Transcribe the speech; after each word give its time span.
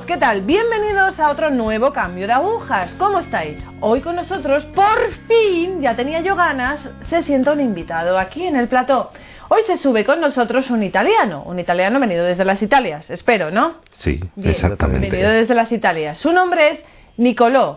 ¿qué 0.00 0.16
tal? 0.16 0.40
Bienvenidos 0.40 1.20
a 1.20 1.30
otro 1.30 1.50
nuevo 1.50 1.92
cambio 1.92 2.26
de 2.26 2.32
agujas. 2.32 2.94
¿Cómo 2.94 3.18
estáis? 3.18 3.58
Hoy 3.80 4.00
con 4.00 4.16
nosotros, 4.16 4.64
por 4.74 5.12
fin, 5.28 5.82
ya 5.82 5.94
tenía 5.94 6.20
yo 6.22 6.34
ganas, 6.34 6.80
se 7.10 7.22
sienta 7.24 7.52
un 7.52 7.60
invitado 7.60 8.18
aquí 8.18 8.46
en 8.46 8.56
el 8.56 8.68
plató. 8.68 9.10
Hoy 9.50 9.60
se 9.66 9.76
sube 9.76 10.06
con 10.06 10.18
nosotros 10.18 10.70
un 10.70 10.82
italiano, 10.82 11.42
un 11.44 11.58
italiano 11.58 12.00
venido 12.00 12.24
desde 12.24 12.46
las 12.46 12.62
Italias, 12.62 13.10
espero, 13.10 13.50
¿no? 13.50 13.82
Sí, 13.90 14.18
Bien, 14.34 14.50
exactamente. 14.52 15.10
Venido 15.10 15.30
desde 15.30 15.54
las 15.54 15.70
Italias. 15.70 16.16
Su 16.16 16.32
nombre 16.32 16.70
es 16.70 16.80
Nicolò. 17.18 17.74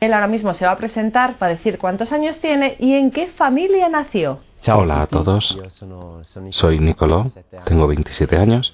Él 0.00 0.12
ahora 0.12 0.28
mismo 0.28 0.54
se 0.54 0.64
va 0.64 0.72
a 0.72 0.76
presentar 0.76 1.38
para 1.38 1.52
decir 1.52 1.78
cuántos 1.78 2.12
años 2.12 2.38
tiene 2.40 2.76
y 2.78 2.94
en 2.94 3.10
qué 3.10 3.26
familia 3.28 3.88
nació. 3.88 4.40
Hola 4.72 5.02
a 5.02 5.06
todos, 5.06 5.58
soy 6.50 6.78
Nicolò, 6.80 7.30
tengo 7.64 7.86
27 7.86 8.36
años, 8.36 8.72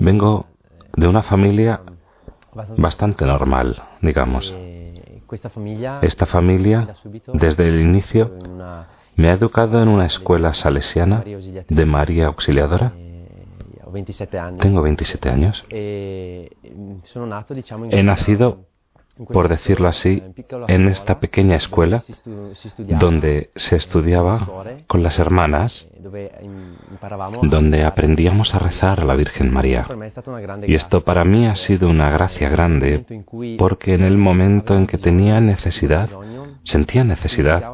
vengo 0.00 0.46
de 0.96 1.06
una 1.06 1.22
familia 1.22 1.80
bastante 2.76 3.24
normal, 3.26 3.82
digamos. 4.00 4.52
Esta 6.02 6.26
familia, 6.26 6.88
desde 7.34 7.68
el 7.68 7.80
inicio, 7.80 8.32
me 9.16 9.28
ha 9.28 9.32
educado 9.32 9.82
en 9.82 9.88
una 9.88 10.06
escuela 10.06 10.54
salesiana 10.54 11.22
de 11.68 11.84
María 11.84 12.26
Auxiliadora. 12.26 12.92
Tengo 14.60 14.82
27 14.82 15.28
años. 15.28 15.64
He 15.70 16.48
nacido 18.02 18.66
por 19.32 19.48
decirlo 19.48 19.88
así, 19.88 20.22
en 20.68 20.88
esta 20.88 21.20
pequeña 21.20 21.56
escuela 21.56 22.02
donde 22.76 23.50
se 23.54 23.76
estudiaba 23.76 24.46
con 24.86 25.02
las 25.02 25.18
hermanas, 25.18 25.88
donde 27.42 27.84
aprendíamos 27.84 28.54
a 28.54 28.58
rezar 28.58 29.00
a 29.00 29.04
la 29.04 29.14
Virgen 29.14 29.52
María. 29.52 29.86
Y 30.66 30.74
esto 30.74 31.04
para 31.04 31.24
mí 31.24 31.46
ha 31.46 31.56
sido 31.56 31.88
una 31.88 32.10
gracia 32.10 32.48
grande 32.48 33.04
porque 33.58 33.94
en 33.94 34.02
el 34.02 34.18
momento 34.18 34.76
en 34.76 34.86
que 34.86 34.98
tenía 34.98 35.40
necesidad, 35.40 36.10
sentía 36.64 37.04
necesidad, 37.04 37.72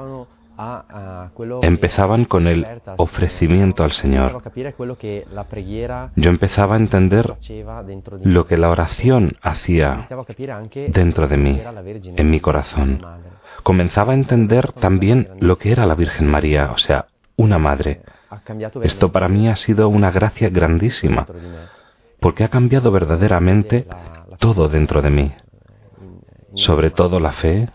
empezaban 1.63 2.25
con 2.25 2.47
el 2.47 2.67
ofrecimiento 2.97 3.85
al 3.85 3.93
Señor. 3.93 4.43
Yo 6.17 6.31
empezaba 6.31 6.75
a 6.75 6.79
entender 6.79 7.35
lo 8.23 8.47
que 8.47 8.57
la 8.57 8.71
oración 8.71 9.37
hacía 9.43 10.09
dentro 10.89 11.29
de 11.29 11.37
mí, 11.37 11.61
en 12.17 12.31
mi 12.31 12.41
corazón. 12.41 13.05
Comenzaba 13.63 14.13
a 14.13 14.17
entender 14.17 14.73
también 14.73 15.29
lo 15.41 15.57
que 15.57 15.73
era 15.73 15.87
la 15.87 15.95
Virgen 15.95 16.27
María, 16.27 16.71
o 16.73 16.79
sea, 16.79 17.07
una 17.37 17.59
madre. 17.59 18.03
Esto 18.83 19.13
para 19.13 19.29
mí 19.29 19.49
ha 19.49 19.57
sido 19.57 19.89
una 19.89 20.11
gracia 20.11 20.49
grandísima, 20.49 21.27
porque 22.21 22.45
ha 22.45 22.49
cambiado 22.49 22.91
verdaderamente 22.91 23.87
todo 24.39 24.69
dentro 24.69 25.03
de 25.03 25.11
mí, 25.11 25.35
sobre 26.55 26.91
todo 26.91 27.21
la 27.21 27.33
fe, 27.33 27.69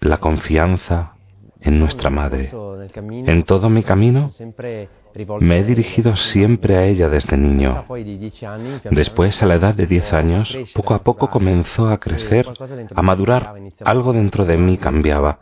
la 0.00 0.18
confianza, 0.18 1.11
en 1.62 1.78
nuestra 1.78 2.10
Madre. 2.10 2.50
En 3.26 3.44
todo 3.44 3.70
mi 3.70 3.82
camino 3.82 4.30
me 5.40 5.58
he 5.58 5.64
dirigido 5.64 6.16
siempre 6.16 6.76
a 6.76 6.84
ella 6.84 7.08
desde 7.08 7.36
niño. 7.36 7.84
Después, 8.90 9.42
a 9.42 9.46
la 9.46 9.54
edad 9.54 9.74
de 9.74 9.86
10 9.86 10.12
años, 10.12 10.56
poco 10.74 10.94
a 10.94 11.02
poco 11.02 11.30
comenzó 11.30 11.88
a 11.88 11.98
crecer, 11.98 12.48
a 12.94 13.02
madurar. 13.02 13.54
Algo 13.84 14.12
dentro 14.12 14.44
de 14.44 14.56
mí 14.56 14.78
cambiaba. 14.78 15.38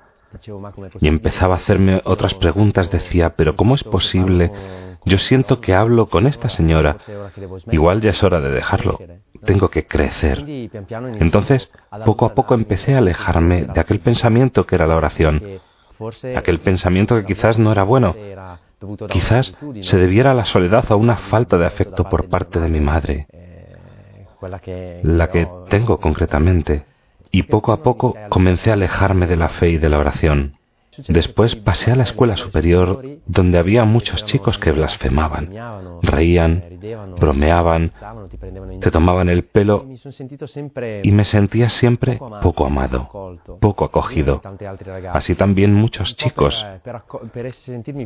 Y 1.00 1.09
empezaba 1.09 1.54
a 1.54 1.59
hacerme 1.59 2.03
otras 2.04 2.34
preguntas. 2.34 2.91
Decía, 2.91 3.34
pero 3.36 3.56
¿cómo 3.56 3.75
es 3.75 3.84
posible? 3.84 4.53
Yo 5.04 5.19
siento 5.19 5.60
que 5.60 5.75
hablo 5.75 6.06
con 6.06 6.26
esta 6.26 6.48
señora. 6.48 6.98
Igual 7.70 8.00
ya 8.00 8.10
es 8.10 8.22
hora 8.22 8.41
de 8.41 8.50
dejarlo. 8.50 8.98
Tengo 9.44 9.70
que 9.70 9.86
crecer. 9.86 10.44
Entonces, 11.19 11.70
poco 12.04 12.26
a 12.26 12.34
poco 12.34 12.54
empecé 12.54 12.94
a 12.94 12.98
alejarme 12.98 13.64
de 13.64 13.80
aquel 13.80 14.00
pensamiento 14.00 14.66
que 14.66 14.75
era 14.75 14.86
la 14.86 14.97
oración 14.97 15.60
aquel 16.37 16.61
pensamiento 16.61 17.16
que 17.16 17.25
quizás 17.25 17.59
no 17.59 17.72
era 17.72 17.83
bueno, 17.83 18.15
quizás 19.11 19.56
se 19.81 19.97
debiera 19.97 20.31
a 20.31 20.34
la 20.34 20.44
soledad 20.44 20.84
o 20.91 20.94
a 20.94 20.97
una 20.97 21.16
falta 21.16 21.59
de 21.59 21.66
afecto 21.66 22.05
por 22.05 22.28
parte 22.28 22.61
de 22.61 22.69
mi 22.69 22.81
madre, 22.81 23.27
la 25.03 25.28
que 25.28 25.49
tengo 25.69 25.99
concretamente, 25.99 26.84
y 27.31 27.44
poco 27.44 27.72
a 27.72 27.83
poco 27.83 28.15
comencé 28.28 28.71
a 28.71 28.75
alejarme 28.75 29.27
de 29.27 29.37
la 29.37 29.49
fe 29.49 29.71
y 29.71 29.78
de 29.78 29.89
la 29.89 29.99
oración. 29.99 30.59
Después 31.09 31.55
pasé 31.56 31.93
a 31.93 31.97
la 31.97 32.03
escuela 32.03 32.37
superior 32.37 33.03
donde 33.27 33.59
había 33.59 33.84
muchos 33.84 34.25
chicos 34.25 34.59
que 34.59 34.73
blasfemaban, 34.73 35.51
reían, 36.03 36.65
bromeaban, 37.19 37.93
te 38.81 38.91
tomaban 38.91 39.28
el 39.28 39.45
pelo 39.45 39.87
y 41.03 41.12
me 41.12 41.25
sentía 41.25 41.69
siempre 41.69 42.19
poco 42.43 42.67
amado, 42.67 43.39
poco 43.61 43.84
acogido. 43.84 44.43
Así 45.12 45.34
también 45.34 45.75
muchos 45.75 46.17
chicos. 46.17 46.67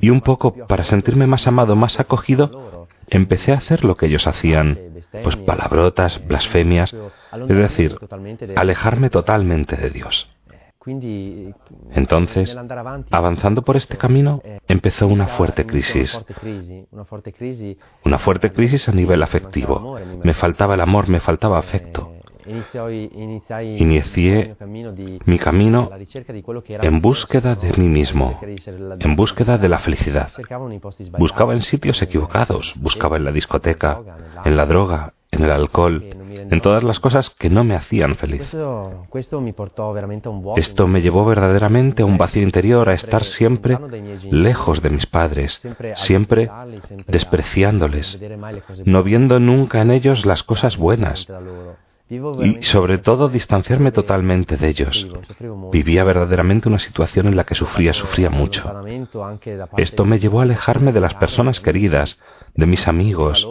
Y 0.01 0.11
un 0.11 0.21
poco 0.21 0.55
para 0.66 0.84
sentirme 0.84 1.27
más 1.27 1.47
amado, 1.47 1.77
más 1.77 1.99
acogido, 1.99 2.87
empecé 3.09 3.53
a 3.53 3.59
hacer 3.59 3.84
lo 3.84 3.97
que 3.97 4.06
ellos 4.06 4.27
hacían, 4.27 4.78
pues 5.22 5.37
palabrotas, 5.37 6.25
blasfemias, 6.27 6.95
es 7.49 7.56
decir, 7.56 7.97
alejarme 8.56 9.09
totalmente 9.11 9.77
de 9.77 9.91
Dios. 9.91 10.31
Entonces, 10.87 12.56
avanzando 13.11 13.62
por 13.62 13.77
este 13.77 13.97
camino, 13.97 14.43
empezó 14.69 15.06
una 15.06 15.28
fuerte 15.28 15.65
crisis. 15.67 16.19
Una 18.05 18.19
fuerte 18.19 18.53
crisis 18.53 18.89
a 18.89 18.93
nivel 18.93 19.22
afectivo. 19.22 19.99
Me 20.22 20.34
faltaba 20.34 20.75
el 20.75 20.81
amor, 20.81 21.09
me 21.09 21.21
faltaba 21.21 21.59
afecto. 21.59 22.12
Inicié 23.56 24.55
mi 25.25 25.39
camino 25.39 25.91
en 26.69 27.01
búsqueda 27.01 27.55
de 27.55 27.72
mí 27.72 27.89
mismo, 27.89 28.39
en 29.01 29.16
búsqueda 29.16 29.56
de 29.56 29.69
la 29.71 29.78
felicidad. 29.78 30.31
Buscaba 31.19 31.55
en 31.55 31.62
sitios 31.62 32.03
equivocados, 32.03 32.75
buscaba 32.77 33.16
en 33.16 33.25
la 33.25 33.33
discoteca, 33.33 34.01
en 34.45 34.56
la 34.59 34.66
droga, 34.66 35.15
en 35.31 35.45
el 35.45 35.51
alcohol, 35.51 36.05
en 36.50 36.60
todas 36.60 36.82
las 36.82 37.00
cosas 37.00 37.31
que 37.31 37.50
no 37.50 37.65
me 37.65 37.75
hacían 37.75 38.16
feliz. 38.16 38.43
Esto 40.56 40.87
me 40.87 41.03
llevó 41.03 41.25
verdaderamente 41.25 42.03
a 42.03 42.06
un 42.06 42.19
vacío 42.19 42.43
interior, 42.43 42.88
a 42.88 42.94
estar 42.94 43.25
siempre 43.25 43.78
lejos 44.31 44.83
de 44.83 44.91
mis 44.91 45.06
padres, 45.06 45.60
siempre 45.94 46.50
despreciándoles, 47.06 48.19
no 48.84 49.03
viendo 49.03 49.41
nunca 49.41 49.83
en 49.83 49.91
ellos 49.91 50.27
las 50.27 50.43
cosas 50.43 50.77
buenas 50.77 51.27
y 52.09 52.62
sobre 52.62 52.98
todo 52.98 53.28
distanciarme 53.28 53.91
totalmente 53.91 54.56
de 54.56 54.69
ellos. 54.69 55.09
Vivía 55.72 56.04
verdaderamente 56.04 56.69
una 56.69 56.78
situación 56.78 57.26
en 57.26 57.37
la 57.37 57.44
que 57.44 57.54
sufría, 57.54 57.94
sufría 57.94 58.28
mucho. 58.28 58.62
Esto 59.76 60.04
me 60.04 60.19
llevó 60.19 60.41
a 60.41 60.42
alejarme 60.42 60.92
de 60.92 61.00
las 61.00 61.15
personas 61.15 61.60
queridas, 61.60 62.19
de 62.54 62.66
mis 62.66 62.87
amigos, 62.88 63.48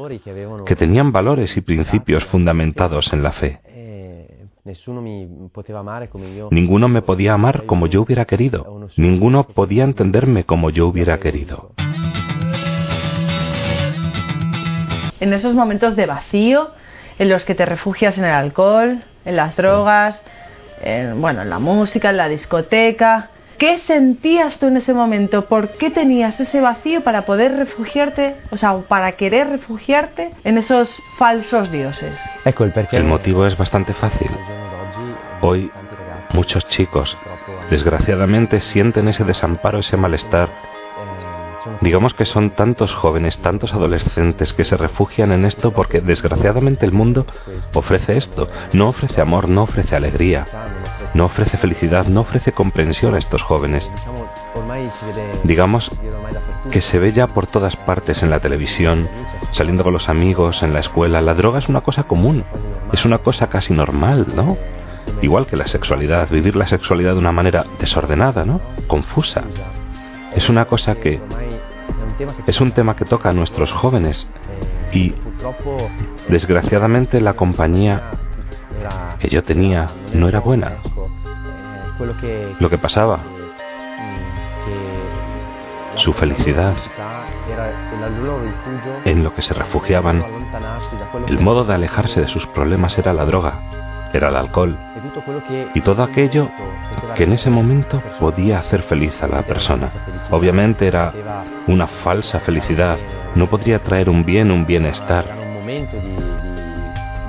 que 0.65 0.75
tenían 0.75 1.11
valores 1.11 1.57
y 1.57 1.61
principios 1.61 2.23
fundamentados 2.25 3.11
en 3.11 3.23
la 3.23 3.31
fe. 3.31 3.59
Ninguno 6.51 6.87
me 6.87 7.01
podía 7.01 7.33
amar 7.33 7.65
como 7.65 7.87
yo 7.87 8.01
hubiera 8.01 8.25
querido. 8.25 8.87
Ninguno 8.95 9.47
podía 9.47 9.83
entenderme 9.83 10.45
como 10.45 10.69
yo 10.69 10.87
hubiera 10.87 11.19
querido. 11.19 11.71
En 15.19 15.33
esos 15.33 15.53
momentos 15.55 15.95
de 15.95 16.05
vacío, 16.05 16.71
en 17.19 17.29
los 17.29 17.45
que 17.45 17.55
te 17.55 17.65
refugias 17.65 18.17
en 18.17 18.25
el 18.25 18.31
alcohol, 18.31 19.03
en 19.25 19.35
las 19.35 19.55
drogas, 19.55 20.23
en, 20.81 21.21
bueno, 21.21 21.41
en 21.41 21.49
la 21.49 21.59
música, 21.59 22.09
en 22.09 22.17
la 22.17 22.27
discoteca. 22.27 23.29
¿Qué 23.57 23.79
sentías 23.79 24.57
tú 24.59 24.67
en 24.67 24.77
ese 24.77 24.93
momento? 24.93 25.45
¿Por 25.45 25.69
qué 25.77 25.89
tenías 25.89 26.39
ese 26.39 26.59
vacío 26.59 27.01
para 27.01 27.21
poder 27.23 27.55
refugiarte, 27.55 28.35
o 28.51 28.57
sea, 28.57 28.77
para 28.87 29.13
querer 29.13 29.47
refugiarte 29.47 30.31
en 30.43 30.57
esos 30.57 31.01
falsos 31.17 31.71
dioses? 31.71 32.19
El 32.91 33.03
motivo 33.03 33.45
es 33.45 33.55
bastante 33.57 33.93
fácil. 33.93 34.29
Hoy 35.41 35.71
muchos 36.33 36.67
chicos, 36.67 37.17
desgraciadamente, 37.69 38.59
sienten 38.59 39.07
ese 39.07 39.23
desamparo, 39.23 39.79
ese 39.79 39.97
malestar 39.97 40.49
Digamos 41.81 42.13
que 42.13 42.25
son 42.25 42.51
tantos 42.51 42.93
jóvenes, 42.93 43.39
tantos 43.39 43.73
adolescentes 43.73 44.53
que 44.53 44.63
se 44.63 44.77
refugian 44.77 45.31
en 45.31 45.45
esto 45.45 45.71
porque 45.71 46.01
desgraciadamente 46.01 46.85
el 46.85 46.91
mundo 46.91 47.25
ofrece 47.73 48.17
esto. 48.17 48.47
No 48.73 48.89
ofrece 48.89 49.21
amor, 49.21 49.49
no 49.49 49.63
ofrece 49.63 49.95
alegría, 49.95 50.47
no 51.13 51.25
ofrece 51.25 51.57
felicidad, 51.57 52.07
no 52.07 52.21
ofrece 52.21 52.51
comprensión 52.51 53.15
a 53.15 53.19
estos 53.19 53.41
jóvenes. 53.41 53.89
Digamos 55.43 55.91
que 56.71 56.81
se 56.81 56.99
ve 56.99 57.11
ya 57.11 57.27
por 57.27 57.47
todas 57.47 57.75
partes 57.75 58.23
en 58.23 58.29
la 58.29 58.39
televisión, 58.39 59.07
saliendo 59.51 59.83
con 59.83 59.93
los 59.93 60.09
amigos, 60.09 60.63
en 60.63 60.73
la 60.73 60.79
escuela. 60.79 61.21
La 61.21 61.33
droga 61.33 61.59
es 61.59 61.69
una 61.69 61.81
cosa 61.81 62.03
común, 62.03 62.43
es 62.91 63.05
una 63.05 63.19
cosa 63.19 63.47
casi 63.47 63.73
normal, 63.73 64.27
¿no? 64.35 64.57
Igual 65.21 65.45
que 65.45 65.57
la 65.57 65.67
sexualidad, 65.67 66.29
vivir 66.29 66.55
la 66.55 66.67
sexualidad 66.67 67.13
de 67.13 67.19
una 67.19 67.31
manera 67.31 67.65
desordenada, 67.79 68.45
¿no? 68.45 68.61
Confusa. 68.87 69.43
es 70.35 70.49
una 70.49 70.65
cosa 70.65 70.95
que 70.95 71.21
es 72.47 72.61
un 72.61 72.71
tema 72.71 72.95
que 72.95 73.05
toca 73.05 73.29
a 73.29 73.33
nuestros 73.33 73.71
jóvenes 73.71 74.27
y 74.91 75.13
desgraciadamente 76.29 77.21
la 77.21 77.33
compañía 77.33 78.11
que 79.19 79.29
yo 79.29 79.43
tenía 79.43 79.89
no 80.13 80.27
era 80.27 80.39
buena. 80.39 80.73
Lo 82.59 82.69
que 82.69 82.77
pasaba, 82.77 83.19
su 85.95 86.13
felicidad, 86.13 86.75
en 89.05 89.23
lo 89.23 89.33
que 89.33 89.41
se 89.41 89.53
refugiaban, 89.53 90.23
el 91.27 91.39
modo 91.39 91.65
de 91.65 91.73
alejarse 91.75 92.21
de 92.21 92.27
sus 92.27 92.47
problemas 92.47 92.97
era 92.97 93.13
la 93.13 93.25
droga, 93.25 93.61
era 94.13 94.29
el 94.29 94.35
alcohol 94.35 94.77
y 95.73 95.81
todo 95.81 96.03
aquello 96.03 96.49
que 97.15 97.23
en 97.23 97.33
ese 97.33 97.49
momento 97.49 98.01
podía 98.19 98.59
hacer 98.59 98.83
feliz 98.83 99.21
a 99.21 99.27
la 99.27 99.41
persona. 99.41 99.89
Obviamente 100.31 100.87
era 100.87 101.11
una 101.67 101.87
falsa 101.87 102.39
felicidad, 102.39 102.97
no 103.35 103.49
podría 103.49 103.79
traer 103.79 104.09
un 104.09 104.23
bien, 104.23 104.51
un 104.51 104.65
bienestar. 104.65 105.25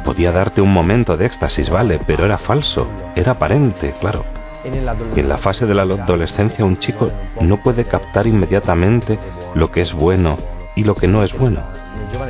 Podía 0.04 0.32
darte 0.32 0.60
un 0.60 0.72
momento 0.72 1.16
de 1.16 1.26
éxtasis, 1.26 1.70
vale, 1.70 2.00
pero 2.06 2.26
era 2.26 2.38
falso, 2.38 2.86
era 3.16 3.32
aparente, 3.32 3.94
claro. 4.00 4.24
En 4.64 5.28
la 5.28 5.38
fase 5.38 5.66
de 5.66 5.74
la 5.74 5.82
adolescencia 5.82 6.64
un 6.64 6.78
chico 6.78 7.10
no 7.40 7.62
puede 7.62 7.84
captar 7.84 8.26
inmediatamente 8.26 9.18
lo 9.54 9.70
que 9.70 9.82
es 9.82 9.92
bueno 9.92 10.38
y 10.74 10.84
lo 10.84 10.94
que 10.94 11.06
no 11.06 11.22
es 11.22 11.36
bueno. 11.36 11.60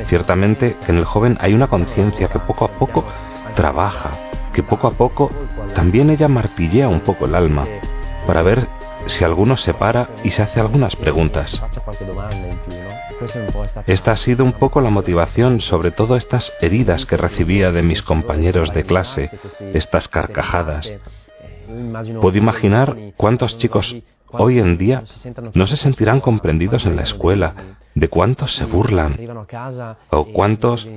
Ciertamente 0.07 0.77
en 0.87 0.97
el 0.97 1.05
joven 1.05 1.37
hay 1.39 1.53
una 1.53 1.67
conciencia 1.67 2.27
que 2.27 2.39
poco 2.39 2.65
a 2.65 2.77
poco 2.77 3.05
trabaja, 3.55 4.11
que 4.55 4.63
poco 4.63 4.87
a 4.87 4.91
poco 4.91 5.29
también 5.75 6.09
ella 6.09 6.29
martillea 6.29 6.87
un 6.87 7.01
poco 7.01 7.25
el 7.25 7.35
alma 7.35 7.67
para 8.25 8.41
ver 8.41 8.69
si 9.05 9.25
alguno 9.25 9.57
se 9.57 9.73
para 9.73 10.09
y 10.23 10.31
se 10.31 10.41
hace 10.41 10.61
algunas 10.61 10.95
preguntas. 10.95 11.61
Esta 13.85 14.11
ha 14.11 14.17
sido 14.17 14.45
un 14.45 14.53
poco 14.53 14.79
la 14.79 14.89
motivación, 14.89 15.59
sobre 15.59 15.91
todo 15.91 16.15
estas 16.15 16.53
heridas 16.61 17.05
que 17.05 17.17
recibía 17.17 17.71
de 17.71 17.83
mis 17.83 18.01
compañeros 18.01 18.73
de 18.73 18.85
clase, 18.85 19.29
estas 19.73 20.07
carcajadas. 20.07 20.91
Puedo 22.21 22.37
imaginar 22.37 22.95
cuántos 23.17 23.57
chicos 23.57 23.97
hoy 24.37 24.59
en 24.59 24.77
día 24.77 25.03
no 25.53 25.67
se 25.67 25.77
sentirán 25.77 26.19
comprendidos 26.19 26.85
en 26.85 26.95
la 26.95 27.03
escuela, 27.03 27.53
de 27.95 28.09
cuántos 28.09 28.53
se 28.53 28.65
burlan, 28.65 29.17
o 30.09 30.25
cuántos 30.25 30.87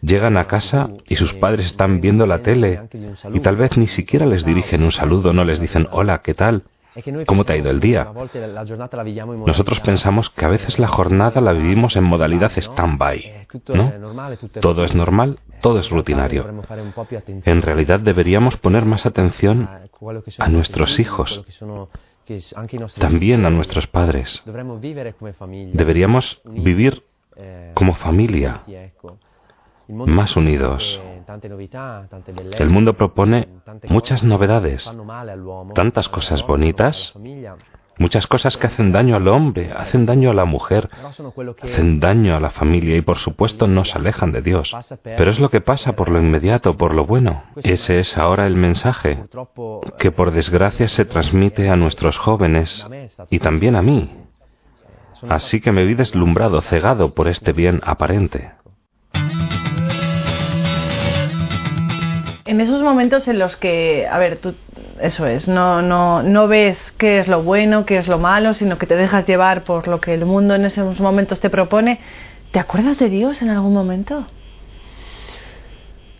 llegan 0.00 0.36
a 0.36 0.46
casa 0.46 0.90
y 1.06 1.16
sus 1.16 1.34
padres 1.34 1.66
están 1.66 2.00
viendo 2.00 2.26
la 2.26 2.38
tele 2.38 2.80
y 3.32 3.40
tal 3.40 3.56
vez 3.56 3.76
ni 3.76 3.88
siquiera 3.88 4.24
les 4.24 4.44
dirigen 4.44 4.84
un 4.84 4.92
saludo, 4.92 5.32
no 5.32 5.44
les 5.44 5.60
dicen 5.60 5.88
hola, 5.90 6.22
¿qué 6.22 6.34
tal? 6.34 6.64
¿Cómo 7.26 7.44
te 7.44 7.54
ha 7.54 7.56
ido 7.56 7.70
el 7.70 7.80
día? 7.80 8.08
Nosotros 9.46 9.80
pensamos 9.80 10.30
que 10.30 10.44
a 10.44 10.48
veces 10.48 10.78
la 10.78 10.86
jornada 10.86 11.40
la 11.40 11.52
vivimos 11.52 11.96
en 11.96 12.04
modalidad 12.04 12.52
stand-by, 12.56 13.48
¿no? 13.74 13.92
Todo 14.60 14.84
es 14.84 14.94
normal, 14.94 15.40
todo 15.60 15.80
es 15.80 15.90
rutinario. 15.90 16.46
En 17.44 17.62
realidad 17.62 17.98
deberíamos 17.98 18.56
poner 18.58 18.84
más 18.84 19.06
atención 19.06 19.68
a 20.38 20.48
nuestros 20.48 21.00
hijos, 21.00 21.44
también 22.98 23.44
a 23.44 23.50
nuestros 23.50 23.86
padres. 23.86 24.42
Deberíamos 25.72 26.42
vivir 26.44 27.02
como 27.74 27.94
familia, 27.94 28.62
más 29.88 30.36
unidos. 30.36 31.00
El 32.58 32.70
mundo 32.70 32.94
propone 32.94 33.48
muchas 33.88 34.22
novedades, 34.24 34.90
tantas 35.74 36.08
cosas 36.08 36.46
bonitas, 36.46 37.14
muchas 37.98 38.26
cosas 38.26 38.56
que 38.56 38.66
hacen 38.66 38.92
daño 38.92 39.16
al 39.16 39.28
hombre, 39.28 39.72
hacen 39.72 40.06
daño 40.06 40.30
a 40.30 40.34
la 40.34 40.44
mujer, 40.44 40.88
hacen 41.62 42.00
daño 42.00 42.36
a 42.36 42.40
la 42.40 42.50
familia 42.50 42.96
y 42.96 43.02
por 43.02 43.18
supuesto 43.18 43.66
nos 43.66 43.94
alejan 43.94 44.32
de 44.32 44.42
Dios. 44.42 44.74
Pero 45.02 45.30
es 45.30 45.38
lo 45.38 45.50
que 45.50 45.60
pasa 45.60 45.92
por 45.92 46.08
lo 46.08 46.18
inmediato, 46.18 46.76
por 46.76 46.94
lo 46.94 47.06
bueno. 47.06 47.44
Ese 47.62 47.98
es 47.98 48.16
ahora 48.16 48.46
el 48.46 48.56
mensaje 48.56 49.24
que 49.98 50.10
por 50.10 50.30
desgracia 50.30 50.88
se 50.88 51.04
transmite 51.04 51.68
a 51.68 51.76
nuestros 51.76 52.18
jóvenes 52.18 52.88
y 53.30 53.38
también 53.38 53.76
a 53.76 53.82
mí. 53.82 54.10
Así 55.28 55.60
que 55.60 55.72
me 55.72 55.84
vi 55.84 55.94
deslumbrado, 55.94 56.60
cegado 56.60 57.14
por 57.14 57.28
este 57.28 57.52
bien 57.52 57.80
aparente. 57.84 58.52
En 62.46 62.60
esos 62.60 62.82
momentos 62.82 63.26
en 63.26 63.38
los 63.38 63.56
que, 63.56 64.06
a 64.06 64.18
ver, 64.18 64.36
tú, 64.36 64.54
eso 65.04 65.26
es, 65.26 65.48
no, 65.48 65.82
no, 65.82 66.22
no 66.22 66.48
ves 66.48 66.78
qué 66.98 67.18
es 67.18 67.28
lo 67.28 67.42
bueno, 67.42 67.84
qué 67.84 67.98
es 67.98 68.08
lo 68.08 68.18
malo, 68.18 68.54
sino 68.54 68.78
que 68.78 68.86
te 68.86 68.96
dejas 68.96 69.26
llevar 69.26 69.64
por 69.64 69.88
lo 69.88 70.00
que 70.00 70.14
el 70.14 70.24
mundo 70.24 70.54
en 70.54 70.64
esos 70.64 70.98
momentos 71.00 71.40
te 71.40 71.50
propone, 71.50 72.00
¿te 72.52 72.58
acuerdas 72.58 72.98
de 72.98 73.08
Dios 73.08 73.42
en 73.42 73.50
algún 73.50 73.72
momento? 73.72 74.26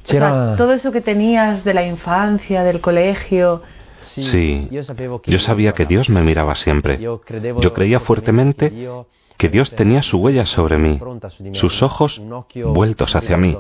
todo 0.07 0.75
eso 0.75 0.93
que 0.93 1.01
tenías 1.01 1.65
de 1.65 1.73
la 1.73 1.87
infancia, 1.87 2.63
del 2.63 2.83
colegio. 2.83 3.63
Sí, 4.03 4.69
yo 4.71 5.39
sabía 5.39 5.73
que 5.73 5.87
Dios 5.87 6.11
me 6.11 6.23
miraba 6.23 6.55
siempre. 6.57 6.99
Yo 6.99 7.73
creía 7.73 8.01
fuertemente 8.01 8.71
que 9.39 9.49
Dios 9.49 9.71
tenía 9.71 10.03
su 10.03 10.19
huella 10.19 10.45
sobre 10.45 10.77
mí, 10.77 11.01
sus 11.55 11.83
ojos 11.83 12.23
vueltos 12.67 13.17
hacia 13.17 13.39
mí 13.39 13.57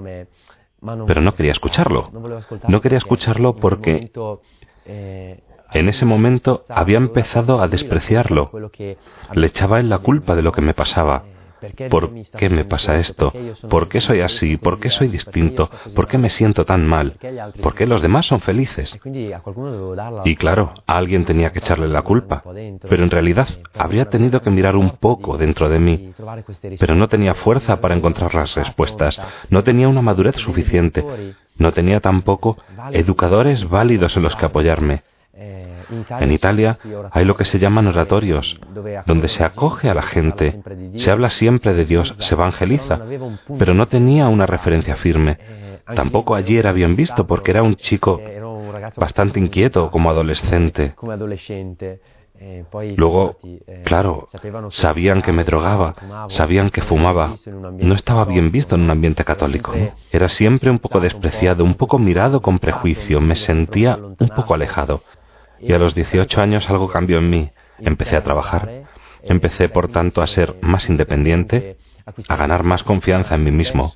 pero 1.07 1.21
no 1.21 1.35
quería 1.35 1.53
escucharlo. 1.53 2.11
No 2.69 2.81
quería 2.81 2.99
escucharlo 2.99 3.57
porque 3.57 4.11
en 4.87 5.89
ese 5.89 6.05
momento 6.05 6.65
había 6.69 6.99
empezado 6.99 7.61
a 7.61 7.69
despreciarlo. 7.69 8.51
Le 9.33 9.47
echaba 9.47 9.81
en 9.81 9.89
la 9.89 9.99
culpa 9.99 10.35
de 10.35 10.43
lo 10.43 10.53
que 10.53 10.61
me 10.61 10.75
pasaba. 10.75 11.25
¿Por 11.91 12.13
qué 12.37 12.49
me 12.49 12.65
pasa 12.65 12.97
esto? 12.97 13.33
¿Por 13.69 13.89
qué 13.89 14.01
soy 14.01 14.21
así? 14.21 14.57
¿Por 14.57 14.79
qué 14.79 14.89
soy 14.89 15.09
distinto? 15.09 15.71
¿Por 15.95 16.07
qué 16.07 16.19
me 16.19 16.31
siento 16.31 16.65
tan 16.65 16.87
mal? 16.87 17.15
¿Por 17.63 17.75
qué 17.75 17.87
los 17.87 18.03
demás 18.03 18.27
son 18.27 18.41
felices? 18.41 18.99
Y 20.25 20.37
claro, 20.37 20.73
a 20.87 20.97
alguien 20.97 21.25
tenía 21.25 21.53
que 21.53 21.59
echarle 21.59 21.89
la 21.89 22.03
culpa, 22.03 22.43
pero 22.89 23.03
en 23.03 23.11
realidad 23.11 23.49
habría 23.75 24.09
tenido 24.09 24.41
que 24.41 24.51
mirar 24.51 24.77
un 24.77 24.91
poco 24.97 25.37
dentro 25.37 25.69
de 25.69 25.79
mí, 25.79 26.13
pero 26.79 26.95
no 26.95 27.09
tenía 27.09 27.35
fuerza 27.35 27.81
para 27.81 27.95
encontrar 27.95 28.35
las 28.35 28.55
respuestas, 28.55 29.21
no 29.51 29.63
tenía 29.63 29.89
una 29.89 30.03
madurez 30.03 30.37
suficiente, 30.37 31.05
no 31.57 31.73
tenía 31.73 32.01
tampoco 32.01 32.57
educadores 32.93 33.69
válidos 33.69 34.17
en 34.17 34.23
los 34.23 34.37
que 34.37 34.47
apoyarme. 34.47 35.03
En 36.21 36.33
Italia 36.33 36.79
hay 37.11 37.25
lo 37.25 37.37
que 37.37 37.45
se 37.45 37.59
llaman 37.59 37.87
oratorios, 37.87 38.61
donde 39.07 39.29
se 39.29 39.45
acoge 39.45 39.89
a 39.89 39.95
la 39.95 40.03
gente, 40.03 40.61
se 40.97 41.11
habla 41.11 41.31
siempre 41.31 41.75
de 41.75 41.85
Dios, 41.85 42.15
se 42.19 42.35
evangeliza, 42.35 43.01
pero 43.59 43.75
no 43.75 43.87
tenía 43.87 44.29
una 44.29 44.47
referencia 44.47 44.97
firme. 44.97 45.39
Tampoco 45.95 46.35
allí 46.35 46.57
era 46.57 46.73
bien 46.73 46.97
visto 46.97 47.27
porque 47.27 47.51
era 47.51 47.63
un 47.63 47.77
chico 47.77 48.21
bastante 48.97 49.39
inquieto 49.39 49.91
como 49.91 50.11
adolescente. 50.11 50.95
Luego, 52.97 53.37
claro, 53.85 54.29
sabían 54.71 55.23
que 55.23 55.33
me 55.33 55.45
drogaba, 55.45 55.95
sabían 56.29 56.71
que 56.71 56.83
fumaba. 56.83 57.35
No 57.79 57.95
estaba 57.95 58.25
bien 58.25 58.51
visto 58.51 58.75
en 58.75 58.83
un 58.83 58.91
ambiente 58.91 59.25
católico. 59.25 59.73
Era 60.11 60.29
siempre 60.29 60.71
un 60.71 60.79
poco 60.79 61.01
despreciado, 61.01 61.65
un 61.65 61.75
poco 61.75 61.99
mirado 61.99 62.43
con 62.43 62.59
prejuicio. 62.59 63.21
Me 63.21 63.37
sentía 63.37 63.97
un 63.97 64.29
poco 64.35 64.55
alejado. 64.55 65.03
Y 65.67 65.73
a 65.73 65.79
los 65.79 65.95
18 65.95 66.41
años 66.41 66.69
algo 66.69 66.89
cambió 66.89 67.19
en 67.19 67.31
mí. 67.31 67.51
Empecé 67.79 68.17
a 68.17 68.23
trabajar. 68.23 68.85
Empecé, 69.23 69.69
por 69.69 69.89
tanto, 69.89 70.21
a 70.21 70.27
ser 70.27 70.57
más 70.61 70.89
independiente, 70.89 71.79
a 72.29 72.37
ganar 72.37 72.63
más 72.63 72.83
confianza 72.83 73.35
en 73.35 73.45
mí 73.45 73.51
mismo. 73.51 73.91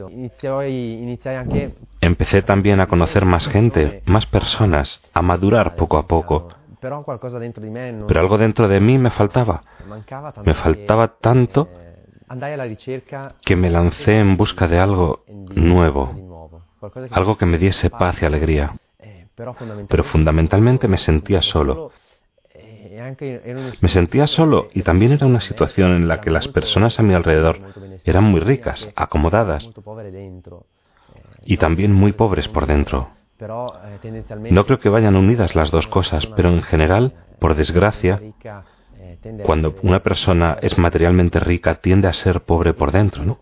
Empecé 2.00 2.42
también 2.42 2.80
a 2.80 2.86
conocer 2.86 3.24
más 3.26 3.46
gente, 3.48 4.02
más 4.06 4.26
personas, 4.26 5.02
a 5.12 5.20
madurar 5.20 5.76
poco 5.76 5.98
a 5.98 6.06
poco. 6.06 6.48
Pero 6.80 8.20
algo 8.20 8.38
dentro 8.38 8.68
de 8.68 8.80
mí 8.80 8.98
me 8.98 9.10
faltaba. 9.10 9.60
Me 10.44 10.54
faltaba 10.54 11.08
tanto 11.18 11.68
que 13.44 13.56
me 13.56 13.70
lancé 13.70 14.18
en 14.18 14.36
busca 14.36 14.68
de 14.68 14.78
algo 14.78 15.24
nuevo, 15.28 16.62
algo 17.10 17.36
que 17.36 17.46
me 17.46 17.58
diese 17.58 17.90
paz 17.90 18.22
y 18.22 18.26
alegría 18.26 18.72
pero 19.88 20.04
fundamentalmente 20.04 20.88
me 20.88 20.98
sentía 20.98 21.42
solo. 21.42 21.90
Me 23.80 23.88
sentía 23.88 24.26
solo 24.26 24.68
y 24.74 24.82
también 24.82 25.12
era 25.12 25.26
una 25.26 25.40
situación 25.40 25.92
en 25.92 26.08
la 26.08 26.20
que 26.20 26.30
las 26.30 26.48
personas 26.48 26.98
a 26.98 27.02
mi 27.02 27.14
alrededor 27.14 27.60
eran 28.04 28.24
muy 28.24 28.40
ricas, 28.40 28.88
acomodadas 28.96 29.70
y 31.44 31.56
también 31.56 31.92
muy 31.92 32.12
pobres 32.12 32.48
por 32.48 32.66
dentro. 32.66 33.10
No 34.50 34.66
creo 34.66 34.80
que 34.80 34.88
vayan 34.88 35.16
unidas 35.16 35.54
las 35.54 35.70
dos 35.70 35.86
cosas, 35.86 36.26
pero 36.34 36.48
en 36.50 36.62
general, 36.62 37.14
por 37.38 37.54
desgracia, 37.54 38.20
cuando 39.44 39.74
una 39.82 40.00
persona 40.00 40.58
es 40.60 40.78
materialmente 40.78 41.40
rica, 41.40 41.76
tiende 41.76 42.08
a 42.08 42.12
ser 42.12 42.42
pobre 42.42 42.74
por 42.74 42.92
dentro, 42.92 43.24
¿no? 43.24 43.38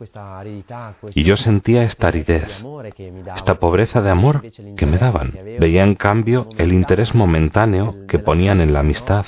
Y 1.15 1.23
yo 1.25 1.37
sentía 1.37 1.83
esta 1.83 2.09
aridez, 2.09 2.65
esta 3.35 3.59
pobreza 3.59 4.01
de 4.03 4.11
amor 4.11 4.43
que 4.77 4.87
me 4.87 4.99
daban. 4.99 5.33
Veía 5.59 5.85
en 5.85 5.95
cambio 5.95 6.49
el 6.59 6.73
interés 6.73 7.15
momentáneo 7.15 8.07
que 8.09 8.19
ponían 8.19 8.61
en 8.61 8.73
la 8.73 8.81
amistad. 8.81 9.27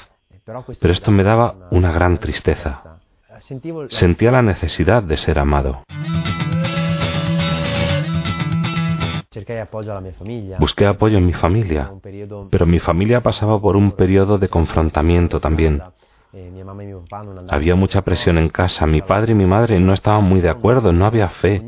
pero 0.81 0.93
esto 0.93 1.11
me 1.11 1.25
daba 1.25 1.69
una 1.71 1.93
gran 1.93 2.19
tristeza. 2.19 2.83
Sentía 3.89 4.31
la 4.33 4.43
necesidad 4.43 5.03
de 5.03 5.17
ser 5.17 5.39
amado. 5.39 5.83
Busqué 10.59 10.87
apoyo 10.87 11.19
en 11.19 11.27
mi 11.27 11.33
familia, 11.33 11.93
pero 12.51 12.67
mi 12.67 12.81
familia 12.81 13.23
pasaba 13.23 13.61
por 13.61 13.77
un 13.77 13.93
periodo 13.93 14.39
de 14.39 14.49
confrontamiento 14.49 15.39
también. 15.39 15.83
Había 17.49 17.75
mucha 17.75 18.03
presión 18.03 18.39
en 18.39 18.49
casa. 18.49 18.87
Mi 18.87 19.01
padre 19.01 19.33
y 19.33 19.35
mi 19.35 19.47
madre 19.47 19.81
no 19.81 19.93
estaban 19.93 20.25
muy 20.25 20.41
de 20.41 20.51
acuerdo, 20.51 20.93
no 20.93 21.07
había 21.07 21.29
fe, 21.29 21.63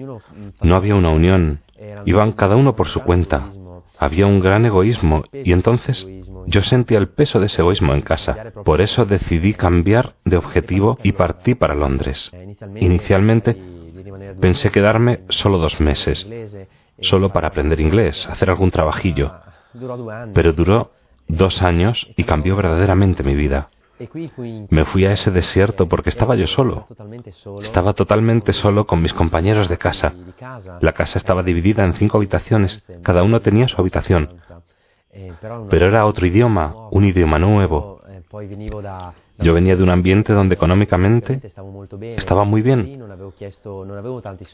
no 0.60 0.76
había 0.76 0.94
una 0.94 1.10
unión. 1.10 1.60
Iban 2.04 2.32
cada 2.32 2.56
uno 2.56 2.76
por 2.76 2.88
su 2.88 3.00
cuenta. 3.00 3.48
Había 3.98 4.26
un 4.26 4.40
gran 4.40 4.64
egoísmo 4.66 5.24
y 5.32 5.52
entonces 5.52 6.06
yo 6.46 6.62
sentía 6.62 6.98
el 6.98 7.08
peso 7.08 7.38
de 7.38 7.46
ese 7.46 7.62
egoísmo 7.62 7.94
en 7.94 8.02
casa. 8.02 8.52
Por 8.64 8.80
eso 8.80 9.04
decidí 9.04 9.54
cambiar 9.54 10.14
de 10.24 10.36
objetivo 10.36 10.98
y 11.02 11.12
partí 11.12 11.54
para 11.54 11.74
Londres. 11.74 12.30
Inicialmente 12.76 13.56
pensé 14.40 14.70
quedarme 14.70 15.20
solo 15.28 15.58
dos 15.58 15.80
meses, 15.80 16.28
solo 17.00 17.32
para 17.32 17.48
aprender 17.48 17.80
inglés, 17.80 18.26
hacer 18.28 18.50
algún 18.50 18.70
trabajillo. 18.70 19.32
Pero 20.34 20.52
duró 20.52 20.92
dos 21.28 21.62
años 21.62 22.10
y 22.16 22.24
cambió 22.24 22.56
verdaderamente 22.56 23.22
mi 23.22 23.34
vida. 23.34 23.70
Me 24.70 24.84
fui 24.86 25.04
a 25.04 25.12
ese 25.12 25.30
desierto 25.30 25.88
porque 25.88 26.08
estaba 26.08 26.34
yo 26.34 26.46
solo. 26.46 26.86
Estaba 27.62 27.92
totalmente 27.92 28.52
solo 28.52 28.86
con 28.86 29.02
mis 29.02 29.12
compañeros 29.12 29.68
de 29.68 29.78
casa. 29.78 30.14
La 30.80 30.92
casa 30.92 31.18
estaba 31.18 31.42
dividida 31.42 31.84
en 31.84 31.94
cinco 31.94 32.16
habitaciones. 32.16 32.82
Cada 33.02 33.22
uno 33.22 33.40
tenía 33.40 33.68
su 33.68 33.80
habitación. 33.80 34.40
Pero 35.68 35.86
era 35.86 36.06
otro 36.06 36.26
idioma, 36.26 36.88
un 36.90 37.04
idioma 37.04 37.38
nuevo. 37.38 38.00
Yo 39.38 39.54
venía 39.54 39.76
de 39.76 39.82
un 39.82 39.90
ambiente 39.90 40.32
donde 40.32 40.54
económicamente 40.54 41.40
estaba 42.16 42.44
muy 42.44 42.62
bien. 42.62 43.02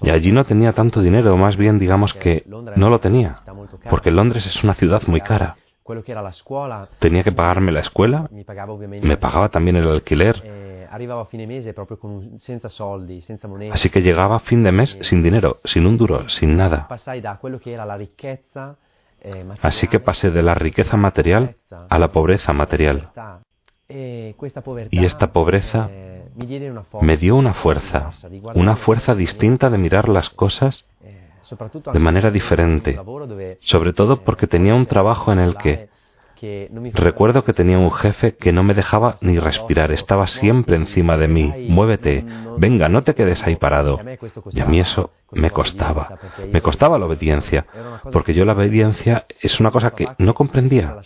Y 0.03 0.11
allí 0.11 0.33
no 0.33 0.45
tenía 0.45 0.73
tanto 0.73 1.03
dinero, 1.03 1.37
más 1.37 1.57
bien 1.57 1.79
digamos 1.79 2.15
que 2.15 2.45
no 2.47 2.89
lo 2.89 3.01
tenía, 3.01 3.43
porque 3.91 4.11
Londres 4.11 4.47
es 4.47 4.65
una 4.65 4.75
ciudad 4.75 5.03
muy 5.07 5.21
cara. 5.21 5.57
Tenía 6.99 7.23
que 7.23 7.33
pagarme 7.33 7.73
la 7.73 7.81
escuela, 7.81 8.29
me 8.31 9.17
pagaba 9.17 9.49
también 9.49 9.77
el 9.77 9.89
alquiler. 9.89 10.43
Eh, 10.45 10.89
Así 13.73 13.91
que 13.91 14.03
llegaba 14.03 14.37
a 14.37 14.41
fin 14.41 14.63
de 14.63 14.73
mes 14.73 14.99
sin 15.01 15.23
dinero, 15.23 15.61
sin 15.65 15.87
un 15.87 15.97
duro, 15.97 16.29
sin 16.29 16.57
nada. 16.57 16.89
Eh, 19.23 19.45
Así 19.63 19.89
que 19.89 19.99
pasé 20.01 20.31
de 20.31 20.43
la 20.43 20.55
riqueza 20.55 20.97
material 20.97 21.57
a 21.71 21.99
la 21.99 22.13
pobreza 22.13 22.53
material. 22.53 23.11
Eh, 23.89 24.35
y 24.91 25.05
esta 25.05 25.33
pobreza 25.33 25.89
me 27.01 27.17
dio 27.17 27.37
una 27.37 27.55
fuerza, 27.55 28.11
una 28.55 28.77
fuerza 28.77 29.15
distinta 29.15 29.71
de 29.71 29.79
mirar 29.79 30.09
las 30.09 30.31
cosas 30.31 30.85
de 31.93 31.99
manera 31.99 32.31
diferente, 32.31 32.99
sobre 33.61 33.93
todo 33.93 34.23
porque 34.23 34.47
tenía 34.47 34.75
un 34.75 34.87
trabajo 34.87 35.33
en 35.33 35.39
el 35.39 35.57
que 35.57 35.89
Recuerdo 36.95 37.45
que 37.45 37.53
tenía 37.53 37.79
un 37.79 37.91
jefe 37.91 38.37
que 38.37 38.53
no 38.53 38.63
me 38.63 38.75
dejaba 38.75 39.17
ni 39.21 39.39
respirar, 39.39 39.91
estaba 39.93 40.27
siempre 40.27 40.77
encima 40.77 41.17
de 41.17 41.29
mí. 41.29 41.53
Muévete, 41.69 42.25
venga, 42.59 42.89
no 42.89 43.03
te 43.03 43.15
quedes 43.15 43.43
ahí 43.47 43.57
parado. 43.57 43.99
Y 44.53 44.61
a 44.61 44.67
mí 44.67 44.81
eso 44.81 45.11
me 45.33 45.51
costaba. 45.51 46.19
Me 46.53 46.61
costaba 46.61 46.99
la 46.99 47.07
obediencia, 47.07 47.67
porque 48.13 48.35
yo 48.35 48.45
la 48.45 48.53
obediencia 48.53 49.27
es 49.41 49.59
una 49.61 49.71
cosa 49.71 49.91
que 49.93 50.09
no 50.19 50.35
comprendía. 50.35 50.99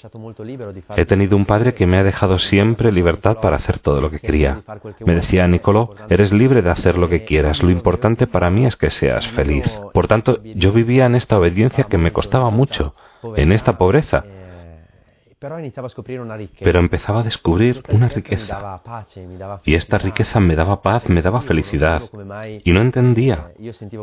He 0.97 1.07
tenido 1.07 1.37
un 1.37 1.47
padre 1.47 1.75
que 1.75 1.87
me 1.87 1.99
ha 1.99 2.05
dejado 2.05 2.39
siempre 2.39 2.93
libertad 2.93 3.39
para 3.41 3.57
hacer 3.57 3.79
todo 3.79 4.01
lo 4.01 4.11
que 4.11 4.19
quería. 4.19 4.63
Me 5.01 5.15
decía, 5.15 5.47
Nicolò, 5.47 5.95
eres 6.09 6.33
libre 6.33 6.63
de 6.63 6.71
hacer 6.71 6.99
lo 6.99 7.09
que 7.09 7.25
quieras, 7.25 7.63
lo 7.63 7.71
importante 7.71 8.27
para 8.27 8.51
mí 8.51 8.67
es 8.67 8.77
que 8.77 8.91
seas 8.91 9.27
feliz. 9.29 9.67
Por 9.95 10.09
tanto, 10.09 10.43
yo 10.43 10.73
vivía 10.73 11.07
en 11.07 11.15
esta 11.15 11.39
obediencia 11.39 11.85
que 11.85 11.99
me 11.99 12.13
costaba 12.13 12.51
mucho, 12.51 12.95
en 13.37 13.53
esta 13.53 13.79
pobreza 13.79 14.25
pero 15.41 16.79
empezaba 16.79 17.21
a 17.21 17.23
descubrir 17.23 17.83
una 17.89 18.09
riqueza. 18.09 18.83
Y 19.65 19.75
esta 19.75 19.97
riqueza 19.97 20.39
me 20.39 20.55
daba 20.55 20.83
paz, 20.83 21.09
me 21.09 21.23
daba 21.23 21.41
felicidad. 21.41 22.03
Y 22.63 22.73
no 22.73 22.83
entendía, 22.83 23.53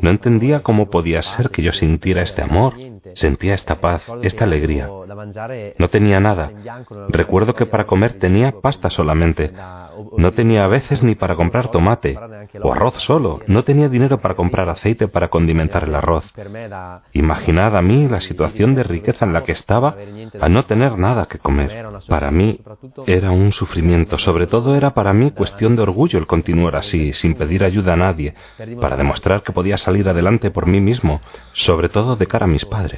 no 0.02 0.10
entendía 0.10 0.64
cómo 0.64 0.90
podía 0.90 1.22
ser 1.22 1.52
que 1.52 1.62
yo 1.62 1.72
sintiera 1.74 2.24
este 2.24 2.42
amor, 2.42 2.74
sentía 3.14 3.54
esta 3.54 3.76
paz, 3.80 4.08
esta 4.22 4.44
alegría. 4.46 4.90
No 5.78 5.90
tenía 5.90 6.20
nada. 6.20 6.52
Recuerdo 7.10 7.56
que 7.56 7.66
para 7.66 7.86
comer 7.86 8.14
tenía 8.14 8.52
pasta 8.62 8.90
solamente. 8.90 9.52
No 10.18 10.32
tenía 10.32 10.66
a 10.66 10.68
veces 10.68 11.04
ni 11.04 11.16
para 11.16 11.36
comprar 11.36 11.72
tomate 11.72 12.18
o 12.62 12.72
arroz 12.72 12.96
solo. 13.02 13.40
No 13.48 13.64
tenía 13.64 13.90
dinero 13.90 14.20
para 14.20 14.36
comprar 14.36 14.70
aceite 14.70 15.08
para 15.08 15.30
condimentar 15.30 15.84
el 15.86 15.96
arroz. 15.96 16.32
Imaginad 17.14 17.76
a 17.76 17.82
mí 17.82 18.08
la 18.08 18.22
situación 18.22 18.76
de 18.76 18.84
riqueza 18.84 19.26
en 19.26 19.34
la 19.34 19.44
que 19.44 19.52
estaba 19.52 19.96
a 20.40 20.50
no 20.50 20.66
tener 20.66 20.98
nada 20.98 21.26
que 21.26 21.40
comer. 21.40 21.88
Para 22.08 22.32
mí 22.32 22.60
era 23.06 23.32
un 23.32 23.52
sufrimiento, 23.52 24.18
sobre 24.18 24.48
todo 24.48 24.76
era 24.76 24.92
para 24.92 25.14
mí 25.14 25.32
cuestión 25.32 25.76
de 25.76 25.82
orgullo 25.84 26.20
el 26.20 26.28
continuar 26.28 26.76
así, 26.76 27.14
sin 27.14 27.36
pedir 27.36 27.64
ayuda 27.64 27.94
a 27.94 27.98
nadie, 27.98 28.34
para 28.80 28.98
demostrar 28.98 29.44
que 29.44 29.52
podía 29.52 29.78
salir 29.78 30.08
adelante 30.10 30.52
por 30.52 30.68
mí 30.68 30.80
mismo, 30.80 31.22
sobre 31.54 31.90
todo 31.90 32.16
de 32.16 32.28
cara 32.28 32.46
a 32.46 32.50
mis 32.50 32.66
padres. 32.66 32.97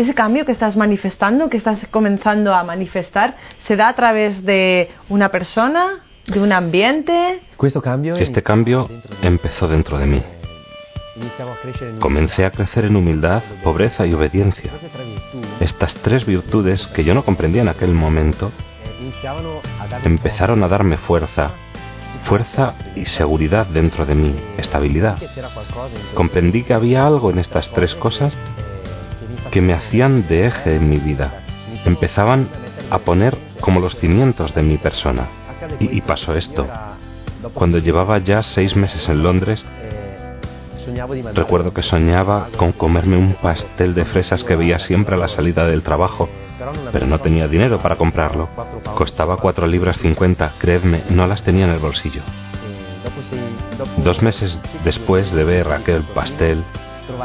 Ese 0.00 0.14
cambio 0.14 0.46
que 0.46 0.52
estás 0.52 0.76
manifestando, 0.76 1.48
que 1.48 1.58
estás 1.58 1.78
comenzando 1.90 2.54
a 2.54 2.64
manifestar, 2.64 3.36
se 3.66 3.76
da 3.76 3.88
a 3.88 3.94
través 3.94 4.44
de 4.44 4.90
una 5.08 5.28
persona, 5.28 6.00
de 6.26 6.40
un 6.40 6.52
ambiente. 6.52 7.42
Este 8.16 8.42
cambio 8.42 8.88
empezó 9.22 9.68
dentro 9.68 9.98
de 9.98 10.06
mí. 10.06 10.22
Comencé 11.98 12.46
a 12.46 12.50
crecer 12.50 12.86
en 12.86 12.96
humildad, 12.96 13.42
pobreza 13.62 14.06
y 14.06 14.14
obediencia. 14.14 14.70
Estas 15.60 15.94
tres 15.96 16.24
virtudes 16.24 16.86
que 16.88 17.04
yo 17.04 17.14
no 17.14 17.24
comprendía 17.24 17.60
en 17.60 17.68
aquel 17.68 17.92
momento 17.92 18.50
empezaron 20.04 20.62
a 20.62 20.68
darme 20.68 20.96
fuerza, 20.96 21.50
fuerza 22.24 22.74
y 22.94 23.06
seguridad 23.06 23.66
dentro 23.66 24.06
de 24.06 24.14
mí, 24.14 24.36
estabilidad. 24.58 25.18
Comprendí 26.14 26.62
que 26.62 26.74
había 26.74 27.06
algo 27.06 27.30
en 27.30 27.38
estas 27.38 27.70
tres 27.70 27.94
cosas 27.94 28.32
que 29.50 29.60
me 29.60 29.72
hacían 29.72 30.28
de 30.28 30.46
eje 30.46 30.76
en 30.76 30.88
mi 30.88 30.98
vida. 30.98 31.42
Empezaban 31.84 32.48
a 32.90 32.98
poner 32.98 33.36
como 33.60 33.80
los 33.80 33.96
cimientos 33.96 34.54
de 34.54 34.62
mi 34.62 34.76
persona. 34.76 35.28
Y, 35.78 36.00
pasó 36.00 36.34
esto. 36.34 36.66
Cuando 37.54 37.78
llevaba 37.78 38.18
ya 38.18 38.42
seis 38.42 38.76
meses 38.76 39.08
en 39.08 39.22
Londres, 39.22 39.64
Recuerdo 41.34 41.72
que 41.72 41.82
soñaba 41.82 42.48
con 42.56 42.72
comerme 42.72 43.16
un 43.16 43.34
pastel 43.34 43.94
de 43.94 44.04
fresas 44.04 44.44
que 44.44 44.56
veía 44.56 44.78
siempre 44.78 45.14
a 45.14 45.18
la 45.18 45.28
salida 45.28 45.66
del 45.66 45.82
trabajo, 45.82 46.28
pero 46.92 47.06
no 47.06 47.18
tenía 47.18 47.48
dinero 47.48 47.78
para 47.78 47.96
comprarlo. 47.96 48.48
Costaba 48.94 49.36
cuatro 49.36 49.66
libras 49.66 49.98
cincuenta, 49.98 50.52
creedme, 50.58 51.04
no 51.10 51.26
las 51.26 51.42
tenía 51.42 51.64
en 51.64 51.72
el 51.72 51.78
bolsillo. 51.78 52.22
Dos 53.98 54.22
meses 54.22 54.60
después 54.84 55.30
de 55.32 55.44
ver 55.44 55.72
aquel 55.72 56.02
pastel, 56.02 56.62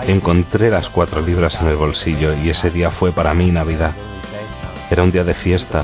encontré 0.07 0.69
las 0.69 0.89
cuatro 0.89 1.21
libras 1.21 1.59
en 1.61 1.67
el 1.67 1.75
bolsillo 1.75 2.33
y 2.33 2.49
ese 2.49 2.69
día 2.69 2.91
fue 2.91 3.11
para 3.11 3.33
mí 3.33 3.51
Navidad. 3.51 3.93
Era 4.89 5.03
un 5.03 5.11
día 5.11 5.23
de 5.23 5.33
fiesta, 5.33 5.83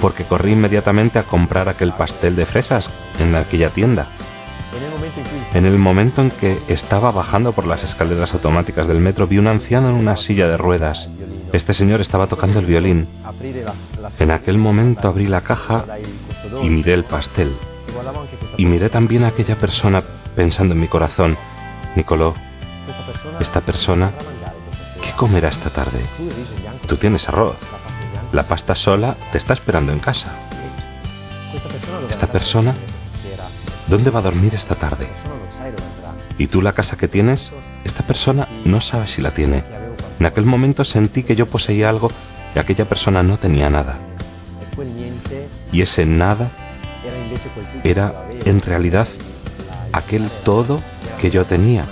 porque 0.00 0.24
corrí 0.24 0.52
inmediatamente 0.52 1.18
a 1.18 1.24
comprar 1.24 1.68
aquel 1.68 1.92
pastel 1.92 2.36
de 2.36 2.46
fresas 2.46 2.90
en 3.18 3.34
aquella 3.34 3.70
tienda. 3.70 4.08
En 5.52 5.66
el 5.66 5.78
momento 5.78 6.22
en 6.22 6.30
que 6.30 6.62
estaba 6.68 7.10
bajando 7.10 7.52
por 7.52 7.66
las 7.66 7.82
escaleras 7.82 8.32
automáticas 8.34 8.86
del 8.86 9.00
metro, 9.00 9.26
vi 9.26 9.38
un 9.38 9.48
anciano 9.48 9.88
en 9.88 9.96
una 9.96 10.16
silla 10.16 10.46
de 10.46 10.56
ruedas. 10.56 11.08
Este 11.52 11.72
señor 11.72 12.00
estaba 12.00 12.28
tocando 12.28 12.60
el 12.60 12.66
violín. 12.66 13.08
En 14.18 14.30
aquel 14.30 14.58
momento 14.58 15.08
abrí 15.08 15.26
la 15.26 15.40
caja 15.40 15.84
y 16.62 16.68
miré 16.68 16.94
el 16.94 17.04
pastel. 17.04 17.56
Y 18.56 18.66
miré 18.66 18.88
también 18.90 19.24
a 19.24 19.28
aquella 19.28 19.56
persona 19.56 20.02
pensando 20.36 20.74
en 20.74 20.80
mi 20.80 20.88
corazón, 20.88 21.36
Nicoló, 21.96 22.34
esta 23.40 23.60
persona, 23.60 24.12
¿qué 25.02 25.12
comerá 25.12 25.48
esta 25.48 25.70
tarde? 25.70 26.06
Tú 26.86 26.96
tienes 26.96 27.28
arroz. 27.28 27.56
La 28.32 28.46
pasta 28.46 28.76
sola 28.76 29.16
te 29.32 29.38
está 29.38 29.54
esperando 29.54 29.92
en 29.92 29.98
casa. 29.98 30.32
Esta 32.08 32.28
persona 32.28 32.76
¿Dónde 33.90 34.10
va 34.10 34.20
a 34.20 34.22
dormir 34.22 34.54
esta 34.54 34.76
tarde? 34.76 35.08
¿Y 36.38 36.46
tú 36.46 36.62
la 36.62 36.74
casa 36.74 36.96
que 36.96 37.08
tienes? 37.08 37.50
Esta 37.82 38.06
persona 38.06 38.46
no 38.64 38.80
sabe 38.80 39.08
si 39.08 39.20
la 39.20 39.34
tiene. 39.34 39.64
En 40.20 40.26
aquel 40.26 40.46
momento 40.46 40.84
sentí 40.84 41.24
que 41.24 41.34
yo 41.34 41.50
poseía 41.50 41.88
algo 41.88 42.12
y 42.54 42.60
aquella 42.60 42.84
persona 42.84 43.24
no 43.24 43.38
tenía 43.38 43.68
nada. 43.68 43.98
Y 45.72 45.82
ese 45.82 46.06
nada 46.06 46.52
era 47.82 48.28
en 48.44 48.60
realidad 48.60 49.08
aquel 49.92 50.30
todo 50.44 50.80
que 51.20 51.30
yo 51.30 51.46
tenía. 51.46 51.86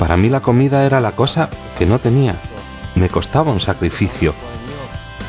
Para 0.00 0.16
mí 0.16 0.28
la 0.28 0.40
comida 0.40 0.84
era 0.84 0.98
la 1.00 1.12
cosa 1.12 1.48
que 1.78 1.86
no 1.86 2.00
tenía. 2.00 2.34
Me 2.96 3.08
costaba 3.08 3.52
un 3.52 3.60
sacrificio. 3.60 4.34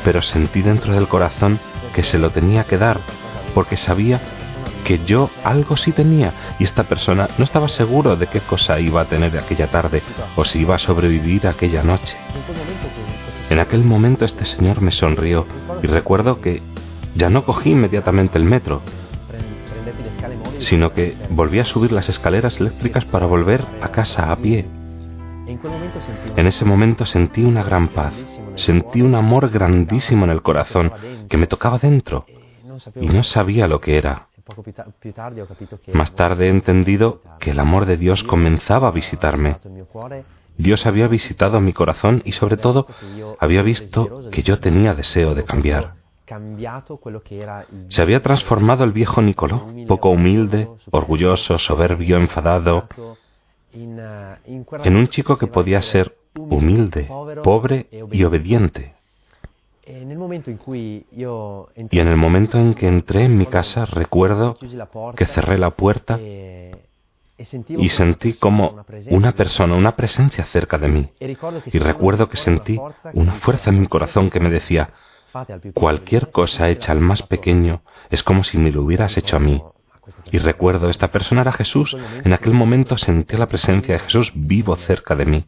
pero 0.04 0.20
sentí 0.22 0.60
dentro 0.60 0.92
del 0.92 1.06
corazón 1.06 1.60
que 1.94 2.02
se 2.02 2.18
lo 2.18 2.30
tenía 2.30 2.64
que 2.64 2.78
dar, 2.78 2.98
porque 3.54 3.76
sabía 3.76 4.20
que 4.84 5.04
yo 5.04 5.30
algo 5.42 5.76
sí 5.76 5.92
tenía 5.92 6.56
y 6.58 6.64
esta 6.64 6.84
persona 6.84 7.28
no 7.38 7.44
estaba 7.44 7.68
seguro 7.68 8.16
de 8.16 8.26
qué 8.26 8.40
cosa 8.40 8.78
iba 8.78 9.00
a 9.00 9.06
tener 9.06 9.36
aquella 9.36 9.70
tarde 9.70 10.02
o 10.36 10.44
si 10.44 10.60
iba 10.60 10.76
a 10.76 10.78
sobrevivir 10.78 11.46
aquella 11.46 11.82
noche. 11.82 12.16
En 13.50 13.58
aquel 13.58 13.82
momento 13.82 14.24
este 14.24 14.44
señor 14.44 14.80
me 14.80 14.92
sonrió 14.92 15.46
y 15.82 15.86
recuerdo 15.86 16.40
que 16.40 16.62
ya 17.14 17.30
no 17.30 17.44
cogí 17.44 17.70
inmediatamente 17.70 18.38
el 18.38 18.44
metro, 18.44 18.82
sino 20.58 20.92
que 20.92 21.16
volví 21.30 21.58
a 21.58 21.64
subir 21.64 21.92
las 21.92 22.08
escaleras 22.08 22.60
eléctricas 22.60 23.04
para 23.04 23.26
volver 23.26 23.64
a 23.80 23.88
casa 23.88 24.30
a 24.30 24.36
pie. 24.36 24.66
En 26.36 26.46
ese 26.46 26.64
momento 26.64 27.04
sentí 27.04 27.44
una 27.44 27.62
gran 27.62 27.88
paz, 27.88 28.14
sentí 28.54 29.02
un 29.02 29.14
amor 29.14 29.50
grandísimo 29.50 30.24
en 30.24 30.30
el 30.30 30.42
corazón 30.42 30.92
que 31.28 31.36
me 31.36 31.46
tocaba 31.46 31.78
dentro 31.78 32.24
y 33.00 33.06
no 33.06 33.22
sabía 33.22 33.68
lo 33.68 33.80
que 33.80 33.98
era. 33.98 34.28
Más 35.92 36.14
tarde 36.14 36.46
he 36.46 36.50
entendido 36.50 37.22
que 37.40 37.50
el 37.50 37.60
amor 37.60 37.86
de 37.86 37.96
Dios 37.96 38.22
comenzaba 38.24 38.88
a 38.88 38.90
visitarme. 38.90 39.58
Dios 40.56 40.86
había 40.86 41.08
visitado 41.08 41.60
mi 41.60 41.72
corazón 41.72 42.22
y 42.24 42.32
sobre 42.32 42.56
todo 42.56 42.86
había 43.40 43.62
visto 43.62 44.30
que 44.30 44.42
yo 44.42 44.58
tenía 44.60 44.94
deseo 44.94 45.34
de 45.34 45.44
cambiar. 45.44 45.94
Se 47.88 48.02
había 48.02 48.22
transformado 48.22 48.84
el 48.84 48.92
viejo 48.92 49.20
Nicoló, 49.20 49.66
poco 49.86 50.10
humilde, 50.10 50.68
orgulloso, 50.90 51.58
soberbio, 51.58 52.16
enfadado, 52.16 52.88
en 53.72 54.96
un 54.96 55.08
chico 55.08 55.36
que 55.36 55.46
podía 55.46 55.82
ser 55.82 56.16
humilde, 56.34 57.08
pobre 57.42 57.88
y 58.10 58.24
obediente. 58.24 58.93
Y 61.90 61.98
en 61.98 62.08
el 62.08 62.16
momento 62.16 62.58
en 62.58 62.74
que 62.74 62.86
entré 62.88 63.24
en 63.24 63.36
mi 63.36 63.46
casa 63.46 63.84
recuerdo 63.84 64.56
que 65.16 65.26
cerré 65.26 65.58
la 65.58 65.70
puerta 65.70 66.18
y 66.18 67.88
sentí 67.88 68.34
como 68.34 68.84
una 69.10 69.32
persona, 69.32 69.74
una 69.74 69.96
presencia 69.96 70.46
cerca 70.46 70.78
de 70.78 70.88
mí. 70.88 71.08
Y 71.20 71.78
recuerdo 71.78 72.28
que 72.28 72.36
sentí 72.36 72.80
una 73.12 73.34
fuerza 73.34 73.70
en 73.70 73.80
mi 73.80 73.86
corazón 73.86 74.30
que 74.30 74.40
me 74.40 74.50
decía, 74.50 74.90
cualquier 75.74 76.30
cosa 76.30 76.68
hecha 76.68 76.92
al 76.92 77.00
más 77.00 77.22
pequeño 77.22 77.82
es 78.10 78.22
como 78.22 78.44
si 78.44 78.58
me 78.58 78.70
lo 78.70 78.82
hubieras 78.82 79.16
hecho 79.16 79.36
a 79.36 79.40
mí. 79.40 79.62
Y 80.30 80.38
recuerdo, 80.38 80.88
esta 80.90 81.10
persona 81.10 81.42
era 81.42 81.52
Jesús. 81.52 81.96
En 82.24 82.32
aquel 82.32 82.52
momento 82.54 82.96
sentí 82.96 83.36
la 83.36 83.46
presencia 83.46 83.94
de 83.94 84.00
Jesús 84.00 84.32
vivo 84.34 84.76
cerca 84.76 85.16
de 85.16 85.24
mí. 85.24 85.44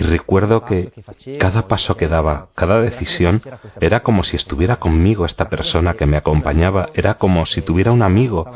Recuerdo 0.00 0.64
que 0.64 0.92
cada 1.38 1.68
paso 1.68 1.96
que 1.96 2.08
daba, 2.08 2.48
cada 2.54 2.80
decisión, 2.80 3.42
era 3.80 4.02
como 4.02 4.24
si 4.24 4.36
estuviera 4.36 4.76
conmigo 4.76 5.24
esta 5.24 5.48
persona 5.48 5.94
que 5.94 6.06
me 6.06 6.16
acompañaba, 6.16 6.90
era 6.94 7.14
como 7.14 7.46
si 7.46 7.62
tuviera 7.62 7.92
un 7.92 8.02
amigo 8.02 8.46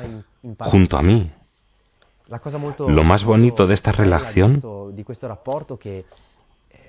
junto 0.59 0.97
a 0.97 1.03
mí. 1.03 1.31
Lo 2.79 3.05
más 3.05 3.25
bonito 3.25 3.67
de 3.67 3.75
esta 3.75 3.93
relación 3.93 4.63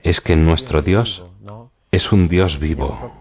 es 0.03 0.21
que 0.21 0.35
nuestro 0.35 0.81
Dios 0.81 1.25
es 1.91 2.11
un 2.11 2.27
Dios 2.27 2.59
vivo. 2.59 3.11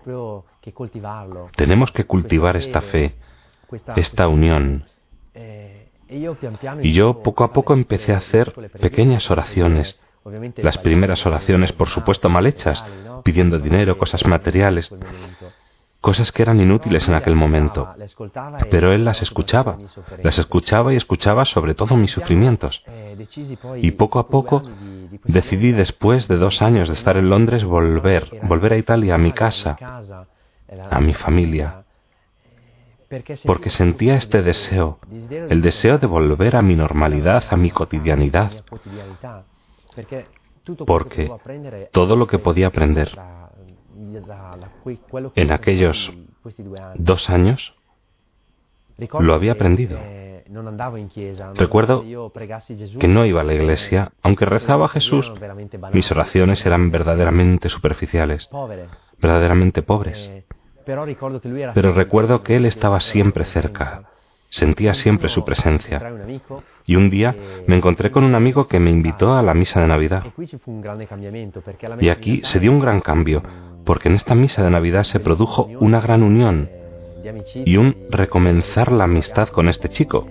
Tenemos 1.57 1.93
que 1.93 2.05
cultivar 2.05 2.57
esta 2.57 2.81
fe, 2.81 3.15
esta 3.97 4.29
unión. 4.29 4.87
Y 6.83 6.93
yo 6.93 7.23
poco 7.23 7.45
a 7.45 7.53
poco 7.53 7.75
empecé 7.75 8.13
a 8.13 8.19
hacer 8.19 8.53
pequeñas 8.81 9.31
oraciones 9.31 9.99
las 10.57 10.79
primeras 10.79 11.27
oraciones, 11.27 11.73
por 11.73 11.89
supuesto, 11.89 12.31
mal 12.31 12.47
hechas, 12.47 12.85
pidiendo 13.25 13.59
dinero, 13.59 13.99
cosas 13.99 14.27
materiales, 14.27 14.91
cosas 16.01 16.33
que 16.33 16.43
eran 16.43 16.61
inútiles 16.61 17.07
en 17.09 17.15
aquel 17.15 17.35
momento. 17.35 17.95
Pero 18.71 18.93
él 18.93 19.05
las 19.05 19.21
escuchaba, 19.21 19.77
las 20.23 20.39
escuchaba 20.39 20.95
y 20.95 20.97
escuchaba 20.97 21.45
sobre 21.45 21.75
todo 21.75 21.97
mis 21.97 22.11
sufrimientos. 22.11 22.83
Y 23.77 23.91
poco 23.93 24.19
a 24.19 24.29
poco 24.29 24.63
decidí, 25.25 25.73
después 25.73 26.27
de 26.27 26.37
dos 26.37 26.63
años 26.63 26.89
de 26.89 26.95
estar 26.95 27.19
en 27.19 27.29
Londres, 27.29 27.65
volver, 27.65 28.41
volver 28.45 28.73
a 28.73 28.79
Italia, 28.79 29.17
a 29.17 29.19
mi 29.19 29.33
casa, 29.33 29.77
a 30.91 31.01
mi 31.01 31.13
familia 31.13 31.84
porque 33.47 33.71
sentía 33.71 34.17
este 34.17 34.43
deseo, 34.43 34.99
el 35.31 35.63
deseo 35.63 35.99
de 35.99 36.07
volver 36.07 36.57
a 36.57 36.63
mi 36.63 36.75
normalidad, 36.75 37.45
a 37.51 37.57
mi 37.57 37.71
cotidianidad, 37.71 38.65
porque 40.87 41.31
todo 41.93 42.17
lo 42.17 42.27
que 42.27 42.39
podía 42.39 42.69
aprender 42.69 43.11
en 45.35 45.53
aquellos 45.53 46.13
dos 46.97 47.31
años 47.31 47.75
lo 49.21 49.35
había 49.35 49.53
aprendido. 49.53 49.99
Recuerdo 51.55 52.05
que 53.01 53.09
no 53.09 53.27
iba 53.27 53.41
a 53.41 53.45
la 53.45 53.55
iglesia, 53.55 54.13
aunque 54.23 54.45
rezaba 54.45 54.87
a 54.87 54.89
Jesús, 54.89 55.33
mis 55.93 56.11
oraciones 56.11 56.65
eran 56.65 56.91
verdaderamente 56.91 57.69
superficiales, 57.69 58.49
verdaderamente 59.19 59.83
pobres. 59.83 60.31
Pero 61.75 61.93
recuerdo 61.93 62.43
que 62.43 62.57
Él 62.57 62.67
estaba 62.67 63.01
siempre 63.01 63.45
cerca, 63.45 64.03
Sentía 64.55 64.95
siempre 64.95 65.31
su 65.31 65.45
presencia. 65.45 66.01
Y 66.87 66.95
un 66.95 67.11
día 67.11 67.35
me 67.67 67.75
encontré 67.75 68.13
con 68.13 68.23
un 68.23 68.37
amigo 68.37 68.69
que 68.69 68.79
me 68.79 68.91
invitó 68.91 69.33
a 69.33 69.43
la 69.43 69.53
misa 69.53 69.81
de 69.81 69.89
Navidad. 69.89 70.23
Y 71.99 72.09
aquí 72.09 72.41
se 72.45 72.61
dio 72.61 72.71
un 72.71 72.79
gran 72.79 73.01
cambio, 73.01 73.43
porque 73.85 74.09
en 74.09 74.15
esta 74.15 74.37
misa 74.37 74.63
de 74.63 74.71
Navidad 74.71 75.03
se 75.03 75.19
produjo 75.19 75.65
una 75.81 76.01
gran 76.01 76.23
unión 76.23 76.71
y 77.65 77.79
un 77.79 77.97
recomenzar 78.11 78.93
la 78.93 79.05
amistad 79.05 79.49
con 79.49 79.69
este 79.69 79.89
chico, 79.89 80.29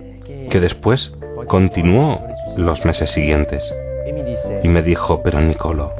que 0.48 0.58
después 0.58 1.12
continuó 1.46 2.26
los 2.56 2.82
meses 2.86 3.10
siguientes. 3.10 3.74
Y 4.62 4.68
me 4.68 4.82
dijo, 4.82 5.22
pero 5.22 5.38
Nicolo, 5.42 5.92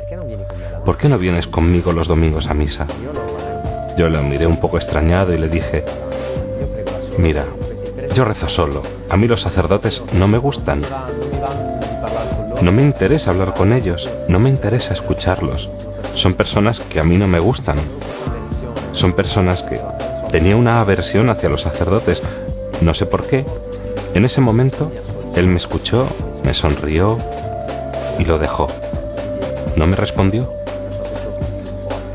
¿por 0.86 0.96
qué 0.96 1.10
no 1.10 1.18
vienes 1.18 1.46
conmigo 1.46 1.92
los 1.92 2.08
domingos 2.08 2.46
a 2.46 2.54
misa? 2.54 2.86
Yo 3.96 4.08
le 4.08 4.20
miré 4.22 4.46
un 4.46 4.56
poco 4.56 4.76
extrañado 4.76 5.32
y 5.32 5.38
le 5.38 5.48
dije, 5.48 5.84
mira, 7.16 7.44
yo 8.14 8.24
rezo 8.24 8.48
solo. 8.48 8.82
A 9.08 9.16
mí 9.16 9.28
los 9.28 9.40
sacerdotes 9.40 10.02
no 10.12 10.26
me 10.26 10.38
gustan. 10.38 10.82
No 12.60 12.72
me 12.72 12.82
interesa 12.82 13.30
hablar 13.30 13.54
con 13.54 13.72
ellos. 13.72 14.08
No 14.28 14.38
me 14.38 14.50
interesa 14.50 14.94
escucharlos. 14.94 15.68
Son 16.14 16.34
personas 16.34 16.80
que 16.80 16.98
a 16.98 17.04
mí 17.04 17.16
no 17.16 17.28
me 17.28 17.38
gustan. 17.38 17.78
Son 18.92 19.12
personas 19.12 19.62
que 19.62 19.80
tenía 20.30 20.56
una 20.56 20.80
aversión 20.80 21.30
hacia 21.30 21.48
los 21.48 21.62
sacerdotes. 21.62 22.22
No 22.80 22.94
sé 22.94 23.06
por 23.06 23.26
qué. 23.26 23.44
En 24.14 24.24
ese 24.24 24.40
momento, 24.40 24.90
él 25.36 25.46
me 25.46 25.56
escuchó, 25.56 26.08
me 26.42 26.54
sonrió 26.54 27.18
y 28.18 28.24
lo 28.24 28.38
dejó. 28.38 28.68
No 29.76 29.86
me 29.86 29.96
respondió. 29.96 30.52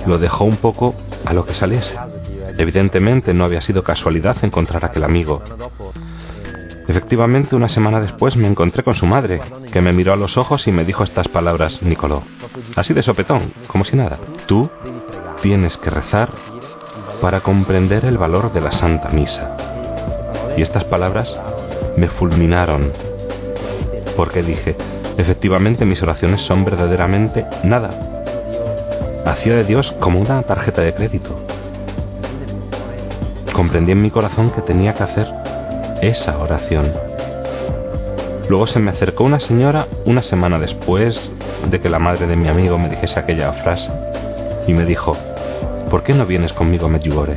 Lo 0.06 0.18
dejó 0.18 0.46
un 0.46 0.58
poco 0.58 0.96
a 1.25 1.34
lo 1.34 1.45
que 1.45 1.53
saliese. 1.53 1.95
Evidentemente 2.58 3.34
no 3.34 3.45
había 3.45 3.62
sido 3.62 3.84
casualidad 3.84 4.38
encontrar 4.43 4.84
a 4.84 4.88
aquel 4.88 5.03
amigo. 5.03 5.41
Efectivamente, 6.88 7.55
una 7.55 7.69
semana 7.69 8.01
después 8.01 8.36
me 8.36 8.47
encontré 8.47 8.84
con 8.84 8.95
su 8.95 9.05
madre, 9.05 9.41
que 9.71 9.79
me 9.79 9.93
miró 9.93 10.12
a 10.12 10.15
los 10.15 10.38
ojos 10.38 10.67
y 10.67 10.71
me 10.71 10.86
dijo 10.86 11.03
estas 11.03 11.27
palabras, 11.27 11.84
Nicoló, 11.84 12.23
así 12.75 12.95
de 12.95 13.03
sopetón, 13.03 13.53
como 13.67 13.84
si 13.84 13.95
nada. 13.95 14.17
Tú 14.47 14.69
tienes 15.43 15.77
que 15.77 15.91
rezar 15.91 16.29
para 17.21 17.41
comprender 17.41 18.05
el 18.05 18.17
valor 18.17 18.51
de 18.53 18.62
la 18.62 18.71
Santa 18.71 19.10
Misa. 19.10 19.55
Y 20.58 20.63
estas 20.63 20.84
palabras 20.86 21.38
me 21.95 22.08
fulminaron, 22.08 22.91
porque 24.15 24.41
dije, 24.41 24.75
efectivamente 25.17 25.86
mis 25.86 26.01
oraciones 26.01 26.41
son 26.41 26.65
verdaderamente 26.65 27.45
nada. 27.63 28.18
Hacía 29.30 29.56
de 29.56 29.63
Dios 29.63 29.92
como 30.00 30.20
una 30.20 30.42
tarjeta 30.44 30.82
de 30.82 30.94
crédito 30.94 31.36
comprendí 33.60 33.92
en 33.92 34.02
mi 34.02 34.10
corazón 34.10 34.52
que 34.52 34.62
tenía 34.62 34.94
que 34.94 35.04
hacer 35.04 35.28
esa 36.02 36.38
oración. 36.38 36.94
Luego 38.48 38.65
se 38.68 38.80
me 38.80 38.89
acercó 38.89 39.26
una 39.26 39.42
señora 39.42 39.86
una 40.06 40.22
semana 40.22 40.58
después 40.58 41.30
de 41.70 41.82
que 41.82 41.89
la 41.89 42.00
madre 42.00 42.26
de 42.26 42.38
mi 42.38 42.48
amigo 42.48 42.78
me 42.78 42.88
dijese 42.88 43.20
aquella 43.20 43.52
frase 43.52 43.92
y 44.65 44.74
me 44.74 44.86
dijo, 44.86 45.18
¿por 45.89 46.04
qué 46.04 46.13
no 46.13 46.26
vienes 46.26 46.54
conmigo 46.54 46.86
a 46.86 46.89
Medjugorje? 46.89 47.36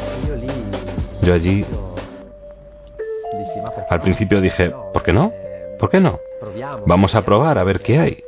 Yo 1.23 1.35
allí 1.35 1.67
al 3.91 4.01
principio 4.01 4.41
dije, 4.41 4.73
¿por 4.93 5.03
qué 5.03 5.13
no? 5.13 5.33
¿Por 5.81 5.91
qué 5.91 5.99
no? 5.99 6.21
Vamos 6.87 7.17
a 7.17 7.23
probar 7.23 7.59
a 7.59 7.65
ver 7.65 7.81
qué 7.81 7.99
hay. 7.99 8.25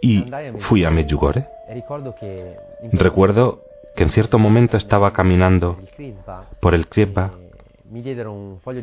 Y 0.00 0.24
fui 0.62 0.84
a 0.84 0.90
Medjugorje. 0.90 1.51
Recuerdo 2.92 3.60
que 3.94 4.04
en 4.04 4.10
cierto 4.10 4.38
momento 4.38 4.76
estaba 4.76 5.12
caminando 5.12 5.78
por 6.60 6.74
el 6.74 6.88
Kripa 6.88 7.32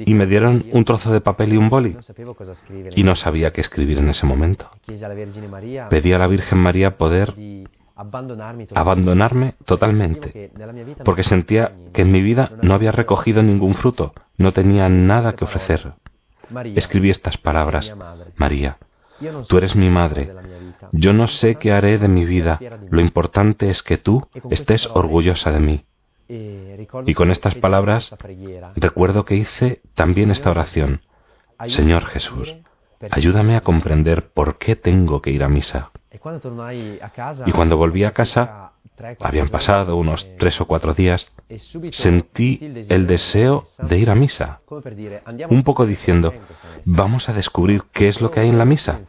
y 0.06 0.14
me 0.14 0.28
dieron 0.28 0.66
un 0.72 0.86
trozo 0.86 1.12
de 1.12 1.22
papel 1.22 1.54
y 1.54 1.58
un 1.58 1.70
boli. 1.70 1.98
Y 2.96 3.04
no 3.04 3.16
sabía 3.16 3.52
qué 3.52 3.62
escribir 3.62 3.98
en 3.98 4.10
ese 4.10 4.26
momento. 4.26 4.70
Pedí 5.90 6.14
a 6.14 6.20
la 6.20 6.28
Virgen 6.28 6.60
María 6.60 6.98
poder 6.98 7.34
abandonarme 8.76 9.56
totalmente, 9.66 10.52
porque 11.04 11.24
sentía 11.24 11.74
que 11.94 12.04
en 12.04 12.12
mi 12.12 12.22
vida 12.22 12.52
no 12.62 12.74
había 12.74 12.92
recogido 12.92 13.44
ningún 13.44 13.74
fruto, 13.74 14.14
no 14.38 14.54
tenía 14.54 14.88
nada 14.90 15.34
que 15.34 15.44
ofrecer. 15.44 15.94
Escribí 16.76 17.10
estas 17.10 17.38
palabras, 17.38 17.94
María, 18.38 18.78
tú 19.48 19.58
eres 19.58 19.76
mi 19.76 19.90
madre, 19.90 20.32
yo 20.92 21.14
no 21.14 21.28
sé 21.28 21.56
qué 21.56 21.72
haré 21.72 21.98
de 21.98 22.08
mi 22.08 22.26
vida, 22.26 22.60
lo 22.90 23.02
importante 23.02 23.70
es 23.70 23.84
que 23.84 23.98
tú 23.98 24.28
estés 24.50 24.88
orgullosa 24.88 25.52
de 25.52 25.60
mí. 25.60 25.86
Y 26.28 27.14
con 27.16 27.32
estas 27.32 27.56
palabras 27.56 28.16
recuerdo 28.76 29.26
que 29.26 29.36
hice 29.36 29.82
también 29.96 30.32
esta 30.32 30.52
oración. 30.52 31.02
Señor 31.68 32.06
Jesús, 32.06 32.56
ayúdame 33.10 33.56
a 33.56 33.62
comprender 33.62 34.30
por 34.32 34.58
qué 34.58 34.76
tengo 34.76 35.22
que 35.22 35.32
ir 35.32 35.44
a 35.44 35.50
misa. 35.50 35.92
Y 37.46 37.52
cuando 37.52 37.78
volví 37.78 38.04
a 38.04 38.12
casa, 38.12 38.72
habían 39.20 39.50
pasado 39.50 39.96
unos 39.96 40.28
tres 40.38 40.60
o 40.60 40.66
cuatro 40.66 40.94
días, 40.94 41.32
sentí 41.92 42.60
el 42.90 43.08
deseo 43.08 43.66
de 43.78 43.98
ir 43.98 44.10
a 44.10 44.16
misa, 44.16 44.62
un 45.50 45.64
poco 45.64 45.86
diciendo, 45.86 46.34
vamos 46.86 47.30
a 47.30 47.34
descubrir 47.34 47.84
qué 47.94 48.08
es 48.08 48.22
lo 48.22 48.32
que 48.32 48.42
hay 48.42 48.50
en 48.50 48.58
la 48.58 48.66
misa. 48.66 49.02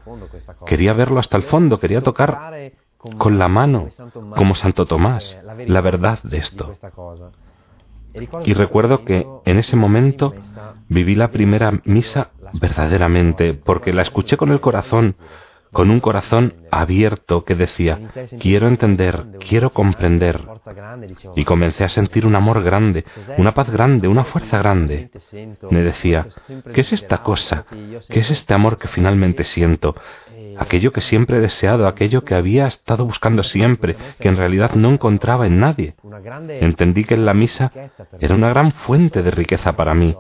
Quería 0.67 0.93
verlo 0.93 1.19
hasta 1.19 1.37
el 1.37 1.45
fondo, 1.45 1.81
quería 1.81 2.03
tocar 2.03 2.73
con 2.97 3.39
la 3.39 3.49
mano, 3.49 3.89
como 4.37 4.55
Santo 4.55 4.87
Tomás, 4.87 5.37
la 5.67 5.81
verdad 5.81 6.21
de 6.23 6.39
esto. 6.39 6.75
Y 8.45 8.55
recuerdo 8.55 9.05
que 9.05 9.27
en 9.45 9.59
ese 9.59 9.77
momento 9.77 10.35
viví 10.89 11.15
la 11.15 11.31
primera 11.31 11.73
misa 11.85 12.31
verdaderamente, 12.55 13.55
porque 13.55 13.93
la 13.93 14.03
escuché 14.03 14.37
con 14.37 14.51
el 14.51 14.61
corazón, 14.61 15.17
con 15.73 15.91
un 15.91 16.01
corazón 16.01 16.55
abierto 16.71 17.45
que 17.45 17.55
decía, 17.55 17.99
quiero 18.41 18.69
entender, 18.69 19.27
quiero 19.49 19.71
comprender. 19.71 20.43
Y 21.37 21.45
comencé 21.45 21.85
a 21.85 21.89
sentir 21.89 22.27
un 22.27 22.35
amor 22.35 22.63
grande, 22.63 23.05
una 23.39 23.55
paz 23.55 23.71
grande, 23.71 24.09
una 24.09 24.25
fuerza 24.25 24.59
grande. 24.59 25.11
Me 25.71 25.83
decía, 25.83 26.27
¿qué 26.75 26.81
es 26.81 26.93
esta 26.93 27.19
cosa? 27.19 27.65
¿Qué 28.09 28.21
es 28.21 28.31
este 28.31 28.55
amor 28.55 28.79
que 28.79 28.89
finalmente 28.89 29.45
siento? 29.45 29.95
Aquello 30.59 30.93
que 30.93 31.01
siempre 31.01 31.39
he 31.39 31.41
deseado, 31.41 31.87
aquello 31.87 32.25
que 32.25 32.35
había 32.35 32.67
estado 32.67 33.05
buscando 33.05 33.43
siempre, 33.43 33.97
que 34.19 34.29
en 34.29 34.37
realidad 34.37 34.75
no 34.75 34.91
encontraba 34.91 35.47
en 35.47 35.61
nadie. 35.61 35.95
Entendí 36.61 37.05
que 37.05 37.15
en 37.15 37.27
la 37.27 37.35
misa 37.35 37.73
era 38.19 38.35
una 38.35 38.49
gran 38.49 38.73
fuente 38.73 39.23
de 39.23 39.31
riqueza 39.31 39.77
para 39.77 39.95
mí, 39.95 40.15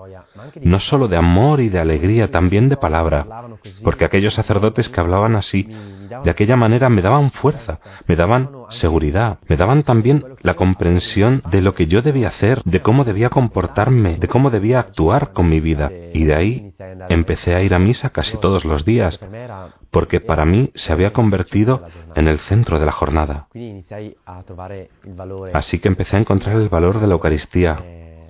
no 0.62 0.78
solo 0.78 1.08
de 1.08 1.16
amor 1.16 1.60
y 1.60 1.68
de 1.68 1.80
alegría, 1.80 2.30
también 2.30 2.68
de 2.68 2.76
palabra, 2.76 3.26
porque 3.82 4.04
aquellos 4.04 4.34
sacerdotes 4.34 4.88
que 4.88 5.00
hablaban 5.00 5.36
así, 5.36 5.68
de 6.24 6.30
aquella 6.30 6.56
manera 6.56 6.88
me 6.88 7.02
daban 7.02 7.30
fuerza, 7.30 7.80
me 8.06 8.16
daban 8.16 8.50
seguridad, 8.68 9.38
me 9.48 9.56
daban 9.56 9.82
también 9.82 10.24
la 10.42 10.54
comprensión 10.54 11.42
de 11.50 11.60
lo 11.60 11.74
que 11.74 11.86
yo 11.86 12.02
debía 12.02 12.28
hacer, 12.28 12.62
de 12.64 12.80
cómo 12.80 13.04
debía 13.04 13.30
comportarme, 13.30 14.18
de 14.18 14.28
cómo 14.28 14.50
debía 14.50 14.80
actuar 14.80 15.32
con 15.32 15.48
mi 15.48 15.60
vida. 15.60 15.90
Y 16.12 16.24
de 16.24 16.34
ahí 16.34 16.72
empecé 17.08 17.54
a 17.54 17.62
ir 17.62 17.74
a 17.74 17.78
misa 17.78 18.10
casi 18.10 18.36
todos 18.38 18.64
los 18.64 18.84
días, 18.84 19.20
porque 19.90 20.20
para 20.20 20.44
mí 20.44 20.70
se 20.74 20.92
había 20.92 21.12
convertido 21.12 21.82
en 22.14 22.28
el 22.28 22.38
centro 22.38 22.78
de 22.78 22.86
la 22.86 22.92
jornada. 22.92 23.48
Así 25.52 25.78
que 25.78 25.88
empecé 25.88 26.16
a 26.16 26.20
encontrar 26.20 26.56
el 26.56 26.68
valor 26.68 27.00
de 27.00 27.06
la 27.06 27.14
Eucaristía, 27.14 27.78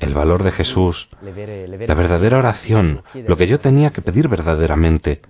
el 0.00 0.14
valor 0.14 0.42
de 0.42 0.50
Jesús, 0.50 1.08
la 1.22 1.94
verdadera 1.94 2.38
oración, 2.38 3.02
lo 3.26 3.36
que 3.36 3.46
yo 3.46 3.60
tenía 3.60 3.90
que 3.90 4.02
pedir 4.02 4.28
verdaderamente. 4.28 5.20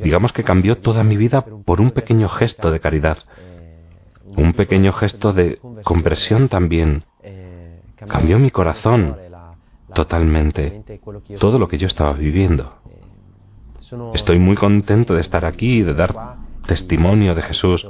Digamos 0.00 0.32
que 0.32 0.44
cambió 0.44 0.76
toda 0.76 1.02
mi 1.02 1.16
vida 1.16 1.44
por 1.44 1.80
un 1.80 1.90
pequeño 1.90 2.28
gesto 2.28 2.70
de 2.70 2.80
caridad, 2.80 3.18
un 4.36 4.52
pequeño 4.52 4.92
gesto 4.92 5.32
de 5.32 5.58
conversión 5.82 6.48
también. 6.48 7.04
Cambió 7.96 8.38
mi 8.38 8.50
corazón 8.50 9.16
totalmente, 9.94 10.84
todo 11.38 11.58
lo 11.58 11.68
que 11.68 11.78
yo 11.78 11.86
estaba 11.86 12.12
viviendo. 12.12 12.74
Estoy 14.12 14.38
muy 14.38 14.56
contento 14.56 15.14
de 15.14 15.20
estar 15.20 15.44
aquí 15.44 15.78
y 15.78 15.82
de 15.82 15.94
dar 15.94 16.36
testimonio 16.66 17.34
de 17.34 17.42
Jesús, 17.42 17.86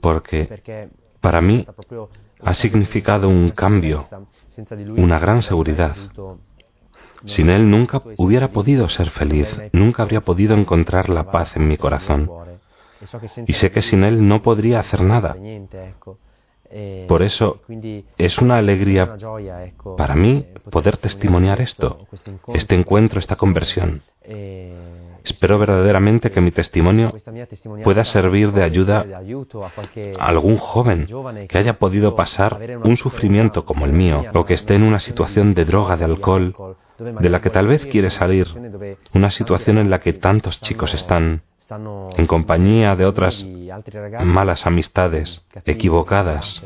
porque 0.00 0.48
para 1.22 1.40
mí 1.40 1.64
ha 2.42 2.52
significado 2.52 3.28
un 3.28 3.50
cambio, 3.50 4.08
una 4.96 5.18
gran 5.18 5.40
seguridad. 5.40 5.96
Sin 7.24 7.48
Él 7.48 7.70
nunca 7.70 8.02
hubiera 8.18 8.48
podido 8.48 8.88
ser 8.88 9.08
feliz, 9.10 9.48
nunca 9.72 10.02
habría 10.02 10.22
podido 10.22 10.54
encontrar 10.54 11.08
la 11.08 11.30
paz 11.30 11.56
en 11.56 11.68
mi 11.68 11.76
corazón. 11.78 12.28
Y 13.46 13.52
sé 13.54 13.70
que 13.70 13.82
sin 13.82 14.02
Él 14.04 14.26
no 14.26 14.42
podría 14.42 14.80
hacer 14.80 15.02
nada. 15.02 15.36
Por 17.06 17.22
eso 17.22 17.60
es 18.16 18.38
una 18.38 18.56
alegría 18.56 19.16
para 19.96 20.14
mí 20.14 20.46
poder 20.70 20.96
testimoniar 20.96 21.60
esto, 21.60 22.06
este 22.54 22.74
encuentro, 22.74 23.18
esta 23.18 23.36
conversión. 23.36 24.02
Espero 25.24 25.58
verdaderamente 25.58 26.30
que 26.30 26.40
mi 26.40 26.50
testimonio 26.50 27.12
pueda 27.84 28.04
servir 28.04 28.52
de 28.52 28.62
ayuda 28.62 29.06
a 30.18 30.26
algún 30.26 30.56
joven 30.56 31.06
que 31.48 31.58
haya 31.58 31.78
podido 31.78 32.16
pasar 32.16 32.58
un 32.82 32.96
sufrimiento 32.96 33.64
como 33.64 33.84
el 33.84 33.92
mío 33.92 34.24
o 34.34 34.44
que 34.44 34.54
esté 34.54 34.74
en 34.74 34.84
una 34.84 34.98
situación 34.98 35.54
de 35.54 35.64
droga, 35.64 35.96
de 35.96 36.04
alcohol, 36.04 36.54
de 36.98 37.28
la 37.28 37.40
que 37.40 37.50
tal 37.50 37.66
vez 37.66 37.86
quiere 37.86 38.10
salir, 38.10 38.48
una 39.12 39.30
situación 39.30 39.78
en 39.78 39.90
la 39.90 40.00
que 40.00 40.12
tantos 40.14 40.60
chicos 40.60 40.94
están 40.94 41.42
en 42.16 42.26
compañía 42.26 42.96
de 42.96 43.06
otras 43.06 43.44
malas 44.24 44.66
amistades 44.66 45.44
equivocadas. 45.64 46.62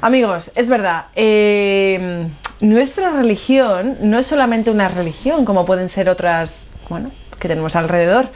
Amigos, 0.00 0.50
es 0.56 0.68
verdad, 0.68 1.06
eh, 1.14 2.28
nuestra 2.60 3.10
religión 3.10 3.98
no 4.00 4.18
es 4.18 4.26
solamente 4.26 4.70
una 4.70 4.88
religión 4.88 5.44
como 5.44 5.64
pueden 5.64 5.90
ser 5.90 6.08
otras, 6.08 6.52
bueno, 6.88 7.12
que 7.38 7.48
tenemos 7.48 7.76
alrededor. 7.76 8.30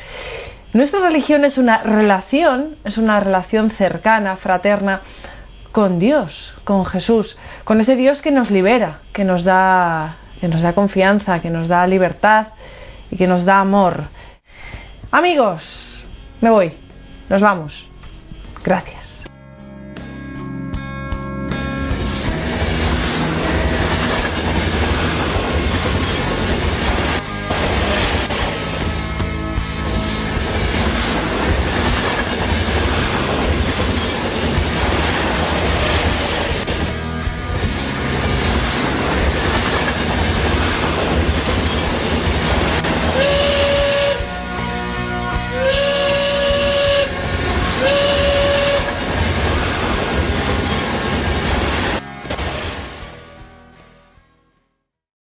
Nuestra 0.75 1.01
religión 1.01 1.45
es 1.45 1.59
una 1.59 1.83
relación, 1.83 2.77
es 2.85 2.99
una 2.99 3.19
relación 3.21 3.71
cercana, 3.71 4.37
fraterna 4.37 5.01
con 5.73 5.99
Dios, 5.99 6.55
con 6.65 6.85
Jesús, 6.87 7.37
con 7.65 7.81
ese 7.81 7.97
Dios 7.97 8.23
que 8.23 8.31
nos 8.31 8.51
libera, 8.51 9.01
que 9.13 9.25
nos 9.25 9.45
da, 9.45 10.17
que 10.41 10.49
nos 10.49 10.63
da 10.63 10.73
confianza, 10.73 11.41
que 11.41 11.51
nos 11.51 11.69
da 11.69 11.87
libertad 11.87 12.49
y 13.11 13.17
que 13.17 13.27
nos 13.27 13.45
da 13.45 13.61
amor. 13.61 14.05
Amigos, 15.11 16.05
me 16.41 16.51
voy, 16.51 16.73
nos 17.29 17.41
vamos. 17.41 17.73
Gracias. 18.65 19.06